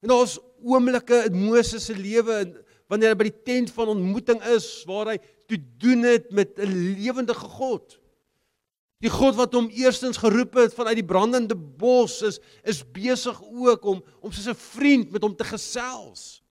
En 0.00 0.08
daar's 0.08 0.38
oomblikke 0.62 1.24
in 1.28 1.44
Moses 1.44 1.84
se 1.84 1.96
lewe 1.96 2.64
wanneer 2.88 3.12
hy 3.12 3.16
by 3.16 3.28
die 3.28 3.42
tent 3.44 3.70
van 3.70 3.88
ontmoeting 3.88 4.42
is 4.56 4.84
waar 4.88 5.12
hy 5.12 5.18
te 5.46 5.58
doen 5.78 6.02
het 6.02 6.30
met 6.30 6.58
'n 6.58 6.72
lewendige 6.98 7.46
God. 7.46 7.98
Die 9.00 9.10
God 9.10 9.34
wat 9.34 9.54
hom 9.56 9.70
eerstens 9.72 10.16
geroep 10.20 10.54
het 10.54 10.74
vanuit 10.74 10.98
die 10.98 11.06
brandende 11.06 11.56
bos 11.56 12.20
is 12.22 12.40
is 12.62 12.82
besig 12.92 13.42
ook 13.42 13.84
om 13.84 14.02
om 14.20 14.32
soos 14.32 14.48
'n 14.48 14.54
vriend 14.54 15.10
met 15.10 15.22
hom 15.22 15.36
te 15.36 15.44
gesels. 15.44 16.42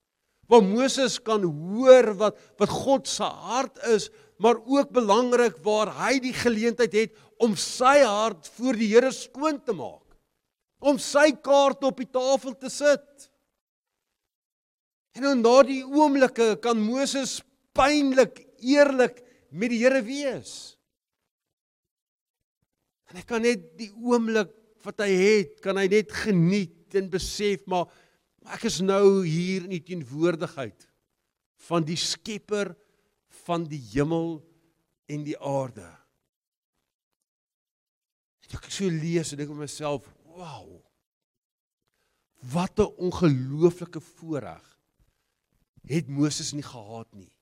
Waar 0.47 0.63
Moses 0.63 1.21
kan 1.21 1.43
hoor 1.43 2.15
wat 2.15 2.37
wat 2.57 2.69
God 2.69 3.07
se 3.07 3.23
hart 3.23 3.77
is, 3.83 4.09
maar 4.39 4.59
ook 4.63 4.91
belangrik 4.95 5.57
waar 5.65 5.91
hy 5.99 6.19
die 6.23 6.35
geleentheid 6.35 6.95
het 6.95 7.17
om 7.43 7.57
sy 7.59 7.99
hart 8.05 8.47
voor 8.55 8.79
die 8.79 8.87
Here 8.93 9.11
skoon 9.15 9.59
te 9.63 9.75
maak. 9.75 10.05
Om 10.79 10.99
sy 10.99 11.33
kaart 11.43 11.83
op 11.83 11.99
die 11.99 12.07
tafel 12.07 12.55
te 12.55 12.71
sit. 12.71 13.27
En 15.19 15.27
in 15.33 15.43
daardie 15.43 15.83
oomblikke 15.83 16.53
kan 16.63 16.79
Moses 16.79 17.41
pynlik 17.75 18.39
eerlik 18.63 19.19
met 19.51 19.73
die 19.73 19.81
Here 19.83 20.01
wees. 20.07 20.79
En 23.09 23.19
hy 23.19 23.25
kan 23.27 23.43
net 23.43 23.71
die 23.79 23.91
oomblik 23.91 24.53
wat 24.85 25.01
hy 25.03 25.09
het, 25.11 25.57
kan 25.63 25.79
hy 25.81 25.89
net 25.91 26.13
geniet 26.23 26.95
en 26.95 27.09
besef 27.11 27.65
maar, 27.67 27.89
maar 28.39 28.55
ek 28.55 28.69
is 28.69 28.79
nou 28.85 29.25
hier 29.25 29.65
in 29.65 29.73
die 29.75 29.83
teenwoordigheid 29.83 30.87
van 31.67 31.83
die 31.83 31.97
Skepper 31.99 32.71
van 33.49 33.65
die 33.65 33.81
hemel 33.91 34.37
en 35.09 35.25
die 35.25 35.37
aarde. 35.41 35.87
Ek 38.49 38.69
so 38.73 38.89
lees 38.89 39.31
en 39.33 39.41
dink 39.41 39.51
vir 39.51 39.63
myself, 39.63 40.07
wow. 40.37 40.79
Wat 42.53 42.79
'n 42.79 42.93
ongelooflike 43.09 44.01
voorreg 44.01 44.65
het 45.89 46.07
Moses 46.07 46.53
nie 46.53 46.63
gehad 46.63 47.09
nie. 47.13 47.33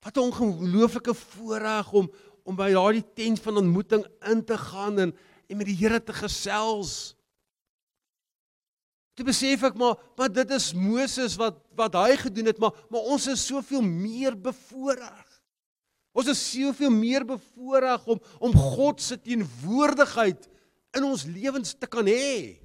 Wat 0.00 0.16
'n 0.16 0.28
ongelooflike 0.28 1.14
voorreg 1.14 1.92
om 1.92 2.10
om 2.44 2.54
by 2.54 2.70
daardie 2.70 3.04
tent 3.14 3.40
van 3.42 3.56
ontmoeting 3.56 4.06
in 4.30 4.44
te 4.44 4.58
gaan 4.58 4.98
en 4.98 5.16
en 5.48 5.56
met 5.56 5.66
die 5.66 5.76
Here 5.76 6.02
te 6.02 6.12
gesels. 6.12 7.15
Toe 9.16 9.24
besef 9.24 9.62
ek 9.64 9.78
maar, 9.80 9.96
maar 10.18 10.28
dit 10.32 10.50
is 10.52 10.72
Moses 10.76 11.38
wat 11.40 11.62
wat 11.76 11.96
hy 11.96 12.16
gedoen 12.20 12.50
het, 12.50 12.60
maar 12.60 12.76
maar 12.92 13.08
ons 13.12 13.26
is 13.32 13.46
soveel 13.48 13.84
meer 13.84 14.36
bevoordeel. 14.36 15.24
Ons 16.16 16.28
is 16.32 16.42
soveel 16.52 16.92
meer 16.92 17.24
bevoordeel 17.28 18.12
om 18.12 18.20
om 18.44 18.60
God 18.76 19.00
se 19.00 19.16
teenwoordigheid 19.20 20.48
in 20.96 21.08
ons 21.08 21.24
lewens 21.28 21.74
te 21.76 21.88
kan 21.88 22.08
hê. 22.08 22.60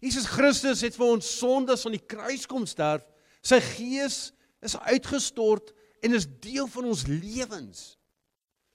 Jesus 0.00 0.28
Christus 0.30 0.84
het 0.86 0.96
vir 0.96 1.10
ons 1.10 1.28
sondes 1.40 1.84
aan 1.84 1.96
die 1.96 2.06
kruis 2.06 2.46
kom 2.48 2.64
sterf. 2.70 3.04
Sy 3.42 3.58
gees 3.74 4.18
is 4.64 4.76
uitgestort 4.88 5.74
en 6.04 6.14
is 6.14 6.28
deel 6.40 6.68
van 6.70 6.88
ons 6.88 7.04
lewens. 7.10 7.97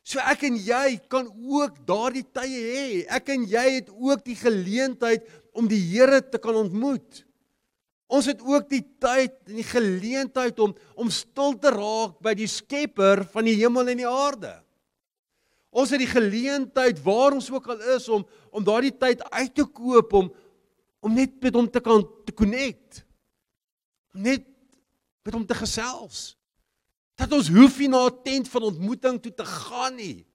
So 0.04 0.20
ek 0.20 0.44
en 0.50 0.58
jy 0.60 0.98
kan 1.12 1.30
ook 1.32 1.80
daardie 1.88 2.26
tye 2.36 2.64
hê. 2.64 2.88
Ek 3.08 3.30
en 3.32 3.46
jy 3.48 3.68
het 3.80 3.92
ook 3.92 4.26
die 4.26 4.36
geleentheid 4.36 5.30
om 5.56 5.70
die 5.72 5.80
Here 5.80 6.20
te 6.22 6.42
kan 6.44 6.58
ontmoet. 6.60 7.24
Ons 8.14 8.28
het 8.30 8.44
ook 8.44 8.68
die 8.70 8.84
tyd 9.02 9.34
en 9.48 9.58
die 9.62 9.66
geleentheid 9.66 10.60
om 10.62 10.76
om 11.00 11.10
stil 11.10 11.56
te 11.58 11.72
raak 11.74 12.20
by 12.22 12.36
die 12.38 12.50
Skepper 12.52 13.24
van 13.32 13.48
die 13.48 13.56
hemel 13.62 13.90
en 13.90 14.04
die 14.04 14.10
aarde. 14.10 14.52
Ons 15.74 15.96
het 15.96 16.04
die 16.04 16.12
geleentheid 16.12 17.00
waar 17.02 17.34
ons 17.34 17.50
ook 17.50 17.72
al 17.74 17.82
is 17.96 18.06
om 18.12 18.28
om 18.54 18.66
daardie 18.66 18.94
tyd 18.94 19.24
uit 19.32 19.56
te 19.56 19.66
koop 19.66 20.14
om 20.20 20.30
om 21.04 21.16
net 21.16 21.40
met 21.42 21.56
hom 21.58 21.68
te 21.68 21.82
kan 21.84 22.04
te 22.28 22.36
connect. 22.36 23.02
Net 24.14 24.46
met 25.24 25.34
hom 25.34 25.48
te 25.48 25.58
gesels. 25.58 26.36
Dat 27.20 27.32
ons 27.32 27.50
hoef 27.54 27.78
nie 27.80 27.90
na 27.90 28.06
'n 28.08 28.22
tent 28.24 28.48
van 28.50 28.64
ontmoeting 28.64 29.22
toe 29.22 29.34
te 29.34 29.46
gaan 29.46 29.96
nie. 29.96 30.26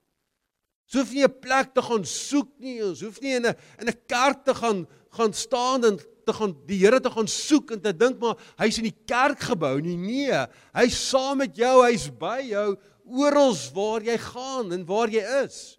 Ons 0.86 0.94
hoef 1.00 1.12
nie 1.12 1.24
'n 1.24 1.40
plek 1.40 1.74
te 1.74 1.82
gaan 1.82 2.04
soek 2.04 2.48
nie. 2.58 2.82
Ons 2.82 3.00
hoef 3.00 3.20
nie 3.20 3.34
in 3.34 3.46
'n 3.46 3.56
in 3.80 3.88
'n 3.88 4.00
kerk 4.06 4.44
te 4.44 4.54
gaan 4.54 4.86
gaan 5.10 5.32
staan 5.32 5.84
en 5.84 5.98
te 6.26 6.32
gaan 6.32 6.54
die 6.68 6.78
Here 6.78 7.00
te 7.00 7.10
gaan 7.10 7.28
soek 7.28 7.72
en 7.72 7.80
te 7.80 7.92
dink 7.96 8.20
maar 8.20 8.36
hy's 8.60 8.78
in 8.78 8.90
die 8.90 8.98
kerkgebou 9.08 9.80
nie. 9.80 9.96
Nee, 9.96 10.46
hy's 10.76 10.96
saam 11.10 11.38
met 11.38 11.56
jou, 11.56 11.82
hy's 11.84 12.08
by 12.10 12.40
jou 12.50 12.76
oral 13.08 13.56
waar 13.74 14.04
jy 14.04 14.16
gaan 14.18 14.72
en 14.72 14.84
waar 14.88 15.08
jy 15.08 15.24
is. 15.44 15.78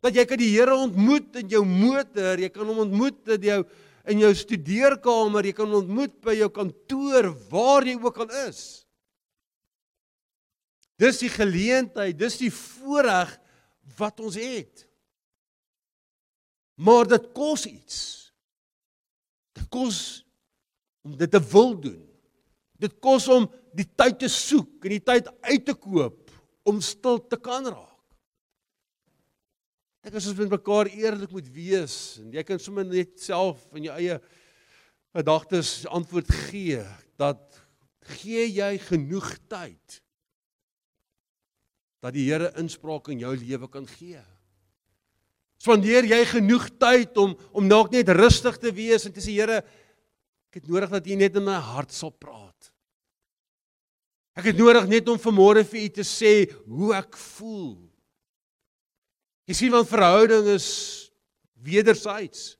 Dat 0.00 0.14
jy 0.14 0.24
kan 0.24 0.38
die 0.38 0.52
Here 0.54 0.74
ontmoet 0.74 1.36
in 1.42 1.48
jou 1.48 1.64
motor, 1.64 2.38
jy 2.38 2.48
kan 2.48 2.66
hom 2.66 2.84
ontmoet 2.86 3.36
in 3.36 3.42
jou 3.42 3.64
in 4.08 4.22
jou 4.22 4.30
studeerkamer, 4.34 5.44
jy 5.44 5.52
kan 5.54 5.74
ontmoet 5.76 6.14
by 6.24 6.32
jou 6.34 6.48
kantoor, 6.48 7.28
waar 7.50 7.84
jy 7.86 7.98
ook 8.00 8.16
al 8.24 8.30
is. 8.48 8.86
Dis 11.00 11.22
die 11.22 11.32
geleentheid, 11.32 12.18
dis 12.18 12.36
die 12.42 12.52
voorreg 12.52 13.32
wat 13.96 14.20
ons 14.20 14.36
het. 14.36 14.84
Maar 16.80 17.08
dit 17.08 17.30
kos 17.36 17.64
iets. 17.68 17.98
Dit 19.56 19.68
kos 19.72 20.00
om 21.04 21.16
dit 21.16 21.30
te 21.30 21.40
wil 21.52 21.74
doen. 21.80 22.02
Dit 22.80 22.98
kos 23.00 23.28
om 23.32 23.48
die 23.76 23.86
tyd 23.88 24.18
te 24.20 24.28
soek 24.32 24.84
en 24.84 24.96
die 24.96 25.04
tyd 25.04 25.28
uit 25.48 25.64
te 25.68 25.76
koop 25.76 26.30
om 26.68 26.80
stil 26.84 27.20
te 27.28 27.38
kan 27.40 27.64
raak. 27.68 27.86
Ek 30.04 30.16
as 30.16 30.28
ons 30.30 30.38
met 30.40 30.52
mekaar 30.52 30.88
eerlik 30.88 31.32
moet 31.32 31.48
wees 31.52 31.96
en 32.22 32.30
jy 32.32 32.44
kan 32.48 32.60
sommer 32.60 32.86
net 32.88 33.18
self 33.20 33.66
in 33.76 33.88
jou 33.88 33.96
eie 34.00 34.16
gedagtes 35.16 35.82
antwoord 35.92 36.30
gee 36.48 36.80
dat 37.20 37.60
gee 38.16 38.46
jy 38.48 38.70
genoeg 38.86 39.34
tyd 39.50 40.00
dat 42.00 42.16
die 42.16 42.26
Here 42.28 42.50
inspraak 42.60 43.10
in 43.12 43.20
jou 43.22 43.32
lewe 43.36 43.68
kan 43.68 43.86
gee. 43.88 44.20
Spandeer 45.60 46.06
jy 46.08 46.20
genoeg 46.24 46.70
tyd 46.80 47.18
om 47.20 47.36
om 47.52 47.68
dalk 47.68 47.92
net 47.92 48.08
rustig 48.16 48.56
te 48.60 48.72
wees 48.72 49.04
en 49.06 49.12
te 49.12 49.20
sê 49.20 49.36
Here 49.36 49.60
ek 50.50 50.62
het 50.62 50.70
nodig 50.70 50.90
dat 50.90 51.06
U 51.06 51.18
net 51.20 51.36
in 51.36 51.46
my 51.46 51.58
hart 51.60 51.92
sal 51.94 52.10
praat. 52.10 52.72
Ek 54.34 54.48
het 54.50 54.58
nodig 54.58 54.88
net 54.88 55.08
om 55.12 55.20
vanmôre 55.20 55.62
vir 55.68 55.84
U 55.84 55.88
te 56.00 56.06
sê 56.06 56.48
hoe 56.64 56.94
ek 56.96 57.18
voel. 57.36 57.76
Jy 59.50 59.58
sien 59.58 59.74
want 59.74 59.90
verhouding 59.90 60.48
is 60.54 60.70
wederzijds. 61.60 62.54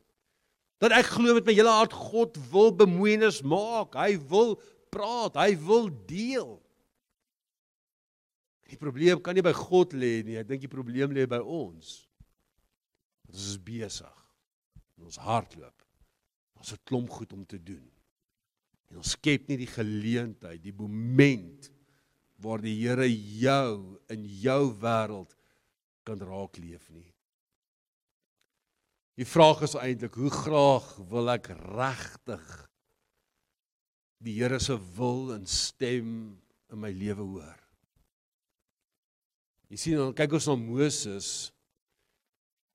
Dat 0.80 0.92
ek 0.96 1.12
glo 1.14 1.36
met 1.36 1.46
my 1.48 1.54
hele 1.56 1.72
hart 1.72 1.96
God 1.96 2.36
wil 2.52 2.72
bemoeienis 2.76 3.40
maak. 3.46 3.96
Hy 3.96 4.16
wil 4.28 4.56
praat, 4.92 5.36
hy 5.40 5.54
wil 5.56 5.88
deel. 6.08 6.59
Die 8.70 8.78
probleem 8.78 9.20
kan 9.22 9.34
nie 9.34 9.44
by 9.44 9.52
God 9.56 9.96
lê 9.98 10.20
nie. 10.26 10.38
Ek 10.38 10.48
dink 10.48 10.62
die 10.62 10.70
probleem 10.70 11.12
lê 11.14 11.26
by 11.30 11.40
ons. 11.42 12.04
Ons 13.30 13.46
is 13.52 13.58
besig. 13.58 14.24
Ons 15.02 15.18
hardloop. 15.22 15.86
Ons 16.60 16.74
het 16.74 16.82
klomp 16.86 17.10
goed 17.10 17.32
om 17.34 17.44
te 17.48 17.58
doen. 17.58 17.82
En 18.90 19.00
ons 19.00 19.14
skep 19.16 19.48
nie 19.48 19.58
die 19.60 19.70
geleentheid, 19.70 20.60
die 20.62 20.74
moment 20.76 21.70
waar 22.40 22.62
die 22.62 22.74
Here 22.80 23.06
jou 23.06 24.00
in 24.10 24.24
jou 24.42 24.62
wêreld 24.80 25.34
kan 26.08 26.20
raak 26.24 26.58
leef 26.58 26.88
nie. 26.90 27.06
Die 29.20 29.28
vraag 29.28 29.66
is 29.66 29.76
eintlik 29.76 30.16
hoe 30.16 30.32
graag 30.32 30.86
wil 31.10 31.28
ek 31.34 31.52
regtig 31.52 32.44
die 34.24 34.38
Here 34.40 34.60
se 34.60 34.76
wil 34.96 35.34
en 35.36 35.46
stem 35.48 36.12
in 36.72 36.80
my 36.80 36.92
lewe 36.92 37.26
hoor. 37.36 37.59
Jy 39.70 39.78
sien 39.78 40.00
dan 40.00 40.14
kyk 40.18 40.34
ons 40.34 40.48
na 40.50 40.56
Moses. 40.58 41.28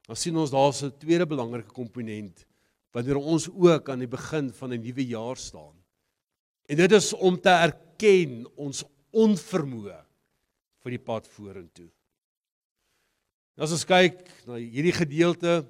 Dan 0.08 0.20
sien 0.20 0.38
ons 0.40 0.52
daar's 0.52 0.84
'n 0.84 0.96
tweede 1.00 1.26
belangrike 1.28 1.74
komponent 1.74 2.46
wanneer 2.94 3.18
ons 3.18 3.50
ook 3.50 3.90
aan 3.90 4.00
die 4.00 4.08
begin 4.08 4.54
van 4.54 4.72
'n 4.72 4.82
nuwe 4.82 5.06
jaar 5.06 5.38
staan. 5.38 5.76
En 6.70 6.78
dit 6.78 6.92
is 6.92 7.14
om 7.14 7.36
te 7.42 7.50
erken 7.50 8.46
ons 8.56 8.84
onvermoë 9.12 10.06
vir 10.84 10.92
die 10.92 11.04
pad 11.04 11.28
vorentoe. 11.28 11.90
As 13.58 13.72
ons 13.72 13.86
kyk 13.86 14.30
na 14.48 14.56
hierdie 14.56 14.96
gedeelte 14.96 15.66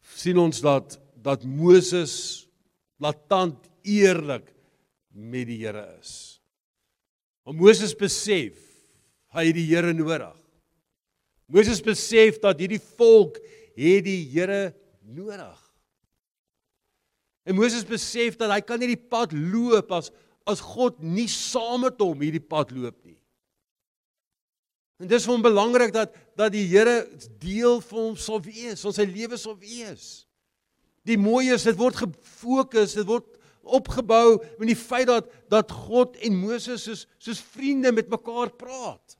sien 0.00 0.38
ons 0.38 0.60
dat 0.60 0.98
dat 1.20 1.44
Moses 1.44 2.48
latant 2.96 3.68
eerlik 3.84 4.54
met 5.12 5.46
die 5.46 5.58
Here 5.60 5.84
is. 6.00 6.40
Maar 7.44 7.54
Moses 7.54 7.94
besef 7.96 8.69
hy 9.34 9.46
het 9.50 9.56
die 9.56 9.68
Here 9.70 9.92
nodig. 9.94 10.36
Moses 11.50 11.82
besef 11.82 12.38
dat 12.42 12.60
hierdie 12.62 12.82
volk 12.98 13.38
het 13.78 14.04
die 14.06 14.22
Here 14.30 14.70
nodig. 15.02 15.58
En 17.46 17.56
Moses 17.58 17.86
besef 17.86 18.36
dat 18.38 18.52
hy 18.52 18.60
kan 18.62 18.80
nie 18.82 18.92
die 18.92 19.08
pad 19.10 19.34
loop 19.34 19.92
as 19.96 20.12
as 20.48 20.62
God 20.64 20.96
nie 21.04 21.28
saam 21.30 21.84
met 21.84 22.00
hom 22.00 22.22
hierdie 22.24 22.42
pad 22.42 22.72
loop 22.74 22.96
nie. 23.06 23.18
En 25.00 25.08
dis 25.08 25.22
vir 25.24 25.32
hom 25.32 25.44
belangrik 25.44 25.92
dat 25.94 26.16
dat 26.38 26.52
die 26.54 26.66
Here 26.70 27.04
deel 27.42 27.78
van 27.84 28.10
hom 28.10 28.16
sal 28.18 28.40
wees, 28.42 28.82
van 28.82 28.96
sy 28.96 29.06
lewe 29.06 29.38
sal 29.38 29.56
wees. 29.60 30.24
Die 31.06 31.18
mooi 31.20 31.52
is 31.54 31.66
dit 31.68 31.78
word 31.78 32.00
gefokus, 32.02 32.96
dit 32.98 33.06
word 33.08 33.28
opgebou 33.60 34.40
met 34.58 34.70
die 34.72 34.78
feit 34.78 35.08
dat 35.08 35.28
dat 35.52 35.72
God 35.86 36.16
en 36.24 36.36
Moses 36.40 36.84
soos 36.84 37.06
soos 37.20 37.40
vriende 37.54 37.92
met 37.94 38.10
mekaar 38.12 38.52
praat. 38.58 39.19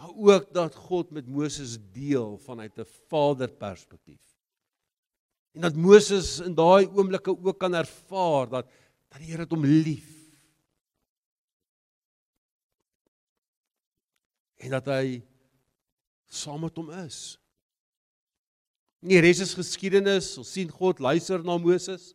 Maar 0.00 0.16
ook 0.16 0.52
dat 0.52 0.74
God 0.74 1.10
met 1.10 1.26
Moses 1.28 1.76
deel 1.92 2.38
vanuit 2.38 2.78
'n 2.78 2.86
vaderperspektief. 3.08 4.24
En 5.52 5.60
dat 5.60 5.74
Moses 5.74 6.38
in 6.38 6.54
daai 6.54 6.86
oomblikke 6.86 7.36
ook 7.44 7.58
kan 7.58 7.74
ervaar 7.74 8.48
dat 8.48 8.70
dat 9.08 9.18
die 9.18 9.30
Here 9.30 9.46
hom 9.48 9.64
lief 9.64 10.08
en 14.56 14.70
dat 14.70 14.86
hy 14.86 15.22
saam 16.26 16.60
met 16.60 16.76
hom 16.76 16.90
is. 16.90 17.38
Nie 19.00 19.20
res 19.20 19.40
is 19.40 19.54
geskiedenis, 19.54 20.36
ons 20.38 20.52
sien 20.52 20.70
God 20.70 20.98
luister 20.98 21.44
na 21.44 21.56
Moses. 21.58 22.14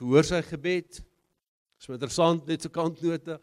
Verhoor 0.00 0.24
sy 0.24 0.42
gebed. 0.42 1.04
Dis 1.78 1.88
interessant 1.88 2.46
net 2.46 2.62
so 2.62 2.68
kantnote 2.68 3.38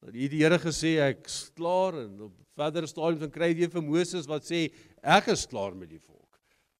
dat 0.00 0.12
hier 0.12 0.28
die 0.28 0.42
Here 0.42 0.58
gesê 0.58 0.96
ek's 1.10 1.50
klaar 1.54 1.94
en 2.02 2.20
op 2.20 2.45
verdere 2.56 2.88
stadiums 2.88 3.22
dan 3.22 3.32
kry 3.32 3.52
jy 3.52 3.68
vir 3.72 3.84
Moses 3.84 4.28
wat 4.30 4.46
sê 4.48 4.66
ek 5.02 5.30
is 5.34 5.46
klaar 5.48 5.76
met 5.76 5.90
die 5.92 6.00
volk. 6.00 6.22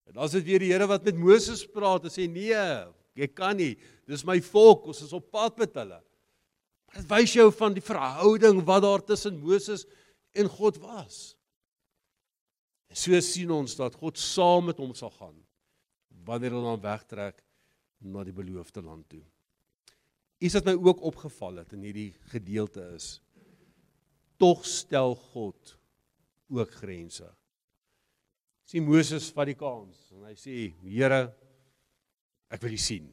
En 0.06 0.16
dan 0.16 0.28
is 0.28 0.36
dit 0.38 0.46
weer 0.46 0.62
die 0.62 0.72
Here 0.72 0.88
wat 0.88 1.04
met 1.06 1.18
Moses 1.18 1.64
praat 1.68 2.06
en 2.06 2.12
sê 2.12 2.28
nee, 2.30 2.64
jy 3.16 3.28
kan 3.32 3.56
nie. 3.58 3.74
Dis 4.08 4.24
my 4.26 4.38
volk, 4.44 4.86
ons 4.92 5.02
is 5.04 5.14
op 5.16 5.30
pad 5.34 5.58
met 5.60 5.74
hulle. 5.76 5.98
Dit 6.96 7.08
wys 7.10 7.34
jou 7.36 7.48
van 7.58 7.74
die 7.76 7.84
verhouding 7.84 8.62
wat 8.64 8.84
daar 8.84 9.02
tussen 9.04 9.40
Moses 9.42 9.84
en 10.36 10.48
God 10.52 10.78
was. 10.80 11.34
So 12.96 13.18
sien 13.20 13.50
ons 13.52 13.74
dat 13.76 13.96
God 13.98 14.16
saam 14.20 14.70
met 14.70 14.80
hom 14.80 14.94
sal 14.96 15.12
gaan 15.18 15.36
wanneer 16.26 16.56
hulle 16.56 16.72
dan 16.72 16.82
wegtrek 16.82 17.36
na 18.02 18.24
die 18.26 18.34
beloofde 18.34 18.82
land 18.82 19.04
toe. 19.10 19.22
Iets 20.42 20.56
wat 20.58 20.66
my 20.68 20.74
ook 20.74 21.04
opgeval 21.06 21.60
het 21.62 21.74
in 21.76 21.84
hierdie 21.86 22.10
gedeelte 22.32 22.82
is 22.96 23.16
tog 24.40 24.64
stel 24.68 25.14
God 25.32 25.76
ook 26.52 26.72
grense. 26.80 27.28
Sien 28.66 28.86
Moses 28.86 29.28
vat 29.34 29.50
die 29.50 29.58
kans 29.58 30.08
en 30.14 30.26
hy 30.26 30.34
sê 30.38 30.56
Here 30.82 31.22
ek 32.50 32.62
wil 32.62 32.74
U 32.74 32.80
sien. 32.80 33.06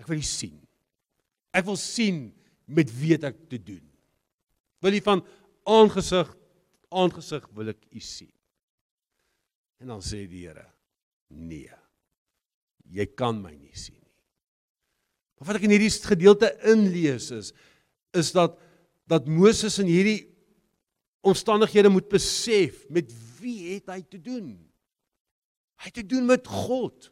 Ek 0.00 0.08
wil 0.08 0.22
U 0.22 0.26
sien. 0.26 0.56
Ek 1.56 1.66
wil 1.66 1.78
sien 1.80 2.28
met 2.70 2.90
wie 3.00 3.16
ek 3.18 3.46
te 3.50 3.58
doen. 3.60 3.84
Wil 4.80 4.96
U 4.96 5.02
van 5.08 5.24
aangesig 5.68 6.36
aangesig 6.90 7.44
wil 7.54 7.70
ek 7.70 7.82
U 7.94 8.00
sien. 8.02 8.32
En 9.80 9.92
dan 9.94 10.04
sê 10.04 10.24
die 10.28 10.46
Here 10.46 10.66
nee. 11.30 11.70
Jy 12.90 13.06
kan 13.14 13.38
my 13.38 13.52
nie 13.54 13.76
sien 13.76 14.00
nie. 14.00 14.16
Maar 15.38 15.52
wat 15.52 15.60
ek 15.60 15.68
in 15.68 15.76
hierdie 15.76 15.92
gedeelte 15.92 16.50
inlees 16.68 17.30
is 17.36 17.52
is 18.16 18.32
dat 18.34 18.56
dat 19.10 19.26
Moses 19.26 19.80
in 19.82 19.88
hierdie 19.90 20.20
omstandighede 21.26 21.90
moet 21.92 22.08
besef 22.08 22.84
met 22.88 23.10
wie 23.40 23.74
het 23.74 23.90
hy 23.90 24.00
te 24.06 24.20
doen? 24.22 24.52
Hy 25.80 25.88
het 25.88 25.98
te 25.98 26.06
doen 26.06 26.28
met 26.28 26.46
God. 26.46 27.10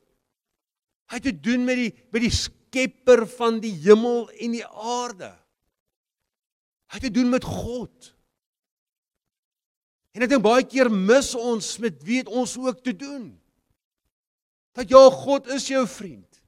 Hy 1.08 1.18
het 1.18 1.26
te 1.30 1.34
doen 1.34 1.64
met 1.64 1.80
die 1.80 1.90
met 2.12 2.22
die 2.26 2.34
skepper 2.34 3.24
van 3.38 3.58
die 3.64 3.74
hemel 3.82 4.28
en 4.36 4.54
die 4.54 4.66
aarde. 4.66 5.32
Hy 6.88 7.00
het 7.00 7.06
te 7.08 7.14
doen 7.16 7.32
met 7.32 7.44
God. 7.44 8.12
En 10.16 10.24
ek 10.24 10.32
dink 10.32 10.44
baie 10.44 10.64
keer 10.66 10.90
mis 10.92 11.34
ons 11.38 11.76
met 11.82 12.00
wie 12.06 12.22
het 12.22 12.30
ons 12.32 12.56
ook 12.60 12.82
te 12.84 12.94
doen. 12.96 13.30
Dat 14.76 14.90
ja, 14.90 15.00
God 15.10 15.48
is 15.54 15.68
jou 15.70 15.84
vriend. 15.90 16.42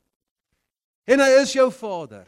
En 1.11 1.23
hy 1.23 1.31
is 1.41 1.55
jou 1.57 1.67
Vader. 1.75 2.27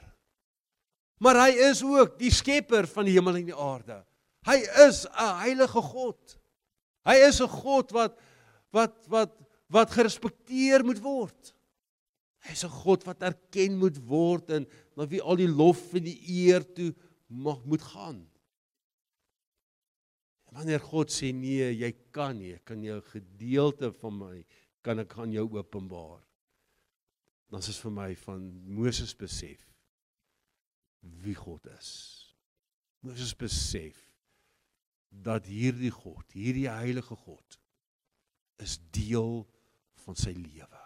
Maar 1.22 1.44
hy 1.44 1.52
is 1.70 1.84
ook 1.86 2.16
die 2.18 2.32
skepper 2.34 2.88
van 2.90 3.06
die 3.06 3.14
hemel 3.14 3.38
en 3.38 3.50
die 3.52 3.58
aarde. 3.58 4.00
Hy 4.48 4.58
is 4.88 5.04
'n 5.06 5.38
heilige 5.38 5.82
God. 5.82 6.38
Hy 7.06 7.16
is 7.28 7.40
'n 7.40 7.48
God 7.48 7.92
wat 7.94 8.18
wat 8.72 9.06
wat 9.06 9.32
wat 9.70 9.90
gerespekteer 9.90 10.84
moet 10.84 10.98
word. 10.98 11.54
Hy 12.42 12.52
is 12.52 12.64
'n 12.64 12.74
God 12.82 13.04
wat 13.04 13.22
erken 13.22 13.78
moet 13.78 13.98
word 13.98 14.50
en 14.50 14.66
na 14.96 15.06
wie 15.06 15.22
al 15.22 15.36
die 15.36 15.48
lof 15.48 15.94
en 15.94 16.04
die 16.04 16.20
eer 16.42 16.64
toe 16.74 16.94
mag 17.28 17.64
moet 17.64 17.82
gaan. 17.82 18.26
En 20.50 20.58
wanneer 20.58 20.80
God 20.80 21.08
sê 21.10 21.32
nee, 21.32 21.70
jy 21.70 21.92
kan 22.10 22.38
nie, 22.38 22.58
kan 22.64 22.82
jou 22.82 23.00
gedeelte 23.00 23.92
van 23.92 24.18
my 24.18 24.44
kan 24.82 24.98
ek 24.98 25.18
aan 25.18 25.32
jou 25.32 25.48
openbaar. 25.54 26.20
Dan 27.48 27.60
is 27.60 27.66
dit 27.66 27.76
vir 27.76 27.90
my 27.92 28.14
van 28.16 28.40
Moses 28.66 29.14
besef 29.14 29.71
wie 31.02 31.34
God 31.34 31.66
is. 31.78 31.90
Moses 33.02 33.34
besef 33.34 33.98
dat 35.12 35.46
hierdie 35.50 35.90
God, 35.92 36.24
hierdie 36.32 36.70
heilige 36.70 37.16
God 37.24 37.58
is 38.62 38.78
deel 38.94 39.42
van 40.04 40.18
sy 40.18 40.32
lewe. 40.36 40.82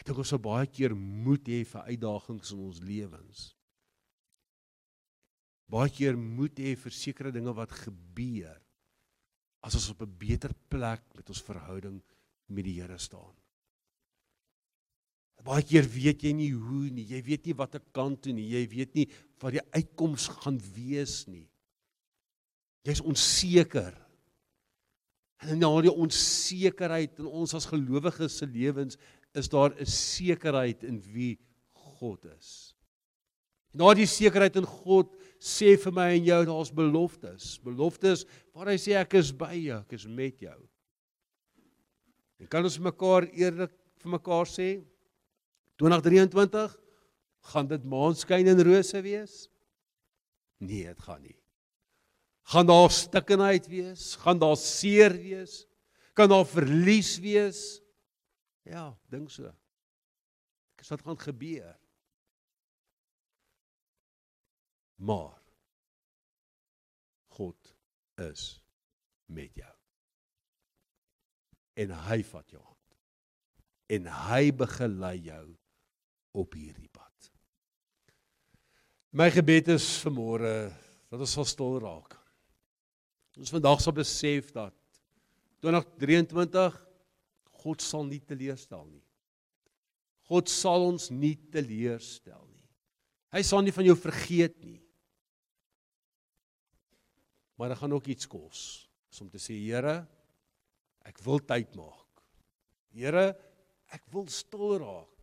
Ek 0.00 0.06
dink 0.08 0.22
ons 0.22 0.32
sou 0.32 0.40
baie 0.40 0.64
keer 0.72 0.94
moet 0.96 1.44
hê 1.52 1.60
vir 1.68 1.92
uitdagings 1.92 2.54
in 2.54 2.62
ons 2.64 2.80
lewens. 2.80 3.50
Baie 5.70 5.92
keer 5.92 6.16
moet 6.18 6.56
hê 6.58 6.72
vir 6.80 6.96
sekere 6.96 7.32
dinge 7.34 7.52
wat 7.54 7.74
gebeur 7.84 8.56
as 9.60 9.76
ons 9.76 9.90
op 9.92 10.02
'n 10.02 10.16
beter 10.18 10.54
plek 10.72 11.04
met 11.14 11.28
ons 11.28 11.42
verhouding 11.44 12.00
met 12.48 12.64
die 12.64 12.80
Here 12.80 12.98
staan. 12.98 13.36
Baie 15.44 15.64
keer 15.64 15.86
weet 15.88 16.24
jy 16.26 16.34
nie 16.36 16.50
hoe 16.52 16.90
nie, 16.92 17.06
jy 17.08 17.20
weet 17.24 17.46
nie 17.48 17.56
wat 17.56 17.78
ek 17.78 17.86
kan 17.96 18.16
doen 18.20 18.36
nie, 18.36 18.50
jy 18.52 18.64
weet 18.68 18.96
nie 18.98 19.06
wat 19.40 19.56
die 19.56 19.64
uitkoms 19.72 20.28
gaan 20.42 20.58
wees 20.74 21.22
nie. 21.30 21.46
Jy's 22.84 23.00
onseker. 23.04 23.94
En 25.48 25.60
na 25.60 25.70
die 25.80 25.92
onsekerheid 25.92 27.22
in 27.22 27.28
ons 27.28 27.54
as 27.56 27.68
gelowiges 27.68 28.36
se 28.40 28.48
lewens 28.48 28.98
is 29.36 29.48
daar 29.48 29.72
'n 29.72 29.86
sekerheid 29.86 30.84
in 30.84 31.00
wie 31.00 31.38
God 31.72 32.24
is. 32.36 32.74
Na 33.72 33.94
die 33.94 34.06
sekerheid 34.06 34.56
in 34.56 34.66
God 34.66 35.14
sê 35.38 35.76
vir 35.78 35.92
my 35.92 36.08
en 36.16 36.24
jou 36.24 36.44
daar's 36.44 36.72
beloftes. 36.74 37.58
Beloftes 37.62 38.26
waar 38.52 38.66
hy 38.66 38.76
sê 38.76 38.98
ek 38.98 39.14
is 39.14 39.32
by 39.32 39.54
jou, 39.54 39.78
ek 39.80 39.92
is 39.92 40.06
met 40.06 40.40
jou. 40.40 40.68
En 42.40 42.46
kan 42.46 42.64
ons 42.64 42.78
mekaar 42.78 43.28
eerlik 43.32 43.72
vir 44.02 44.10
mekaar 44.10 44.48
sê 44.48 44.82
2023 45.80 46.76
gaan 47.50 47.68
dit 47.70 47.84
maanskyn 47.88 48.50
en 48.52 48.64
rose 48.66 49.00
wees? 49.04 49.36
Nee, 50.60 50.84
dit 50.90 51.06
gaan 51.06 51.22
nie. 51.24 51.38
Gaan 52.52 52.66
daar 52.68 52.90
stikkenheid 52.92 53.68
wees? 53.70 54.14
Gaan 54.20 54.40
daar 54.42 54.58
seer 54.60 55.14
wees? 55.16 55.64
Kan 56.12 56.28
daar 56.28 56.44
verlies 56.46 57.14
wees? 57.22 57.80
Ja, 58.68 58.90
dink 59.08 59.30
so. 59.32 59.48
Sê 60.80 60.96
wat 60.96 61.04
gaan 61.04 61.20
gebeur? 61.20 61.76
Maar 65.00 65.36
God 67.36 67.76
is 68.20 68.62
met 69.28 69.54
jou. 69.56 69.74
En 71.80 71.92
hy 72.08 72.18
vat 72.24 72.52
jou 72.52 72.62
hand. 72.64 72.96
En 73.92 74.08
hy 74.28 74.50
begelei 74.56 75.16
jou 75.28 75.44
op 76.32 76.54
hierdie 76.54 76.90
pad. 76.92 77.30
My 79.10 79.30
gebed 79.34 79.72
is 79.74 79.86
vir 80.04 80.14
môre 80.14 80.52
dat 81.10 81.18
ons 81.18 81.32
sal 81.34 81.48
stil 81.48 81.80
raak. 81.82 82.14
Ons 83.40 83.52
vandag 83.54 83.80
sal 83.82 83.94
besef 83.96 84.52
dat 84.54 84.74
2023 85.64 86.76
God 87.60 87.82
sal 87.84 88.06
nie 88.08 88.20
teleurstel 88.24 88.86
nie. 88.86 89.02
God 90.30 90.48
sal 90.48 90.86
ons 90.86 91.08
nie 91.10 91.34
teleurstel 91.52 92.40
nie. 92.46 92.68
Hy 93.34 93.42
sal 93.46 93.64
nie 93.66 93.74
van 93.74 93.86
jou 93.86 93.96
vergeet 93.98 94.56
nie. 94.62 94.78
Maar 97.58 97.74
dit 97.74 97.80
gaan 97.82 97.96
ook 97.98 98.08
iets 98.14 98.30
kos 98.30 98.62
om 99.20 99.28
te 99.28 99.40
sê 99.42 99.52
Here, 99.58 99.98
ek 101.04 101.18
wil 101.26 101.42
tyd 101.44 101.74
maak. 101.76 102.22
Here, 102.94 103.34
ek 103.92 104.06
wil 104.14 104.24
stil 104.32 104.78
raak. 104.80 105.19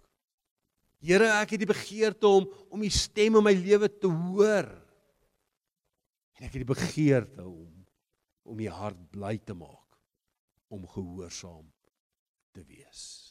Here, 1.04 1.30
ek 1.42 1.54
het 1.54 1.62
die 1.62 1.70
begeerte 1.70 2.28
om 2.28 2.48
om 2.74 2.84
u 2.84 2.90
stem 2.90 3.38
in 3.38 3.46
my 3.46 3.54
lewe 3.54 3.90
te 3.90 4.10
hoor. 4.10 4.70
En 6.38 6.46
ek 6.46 6.54
het 6.54 6.64
die 6.64 6.74
begeerte 6.74 7.46
om 7.46 7.74
om 8.48 8.56
die 8.56 8.72
hart 8.72 9.00
bly 9.12 9.34
te 9.44 9.52
maak 9.58 9.98
om 10.72 10.86
gehoorsaam 10.88 11.66
te 12.56 12.64
wees. 12.64 13.27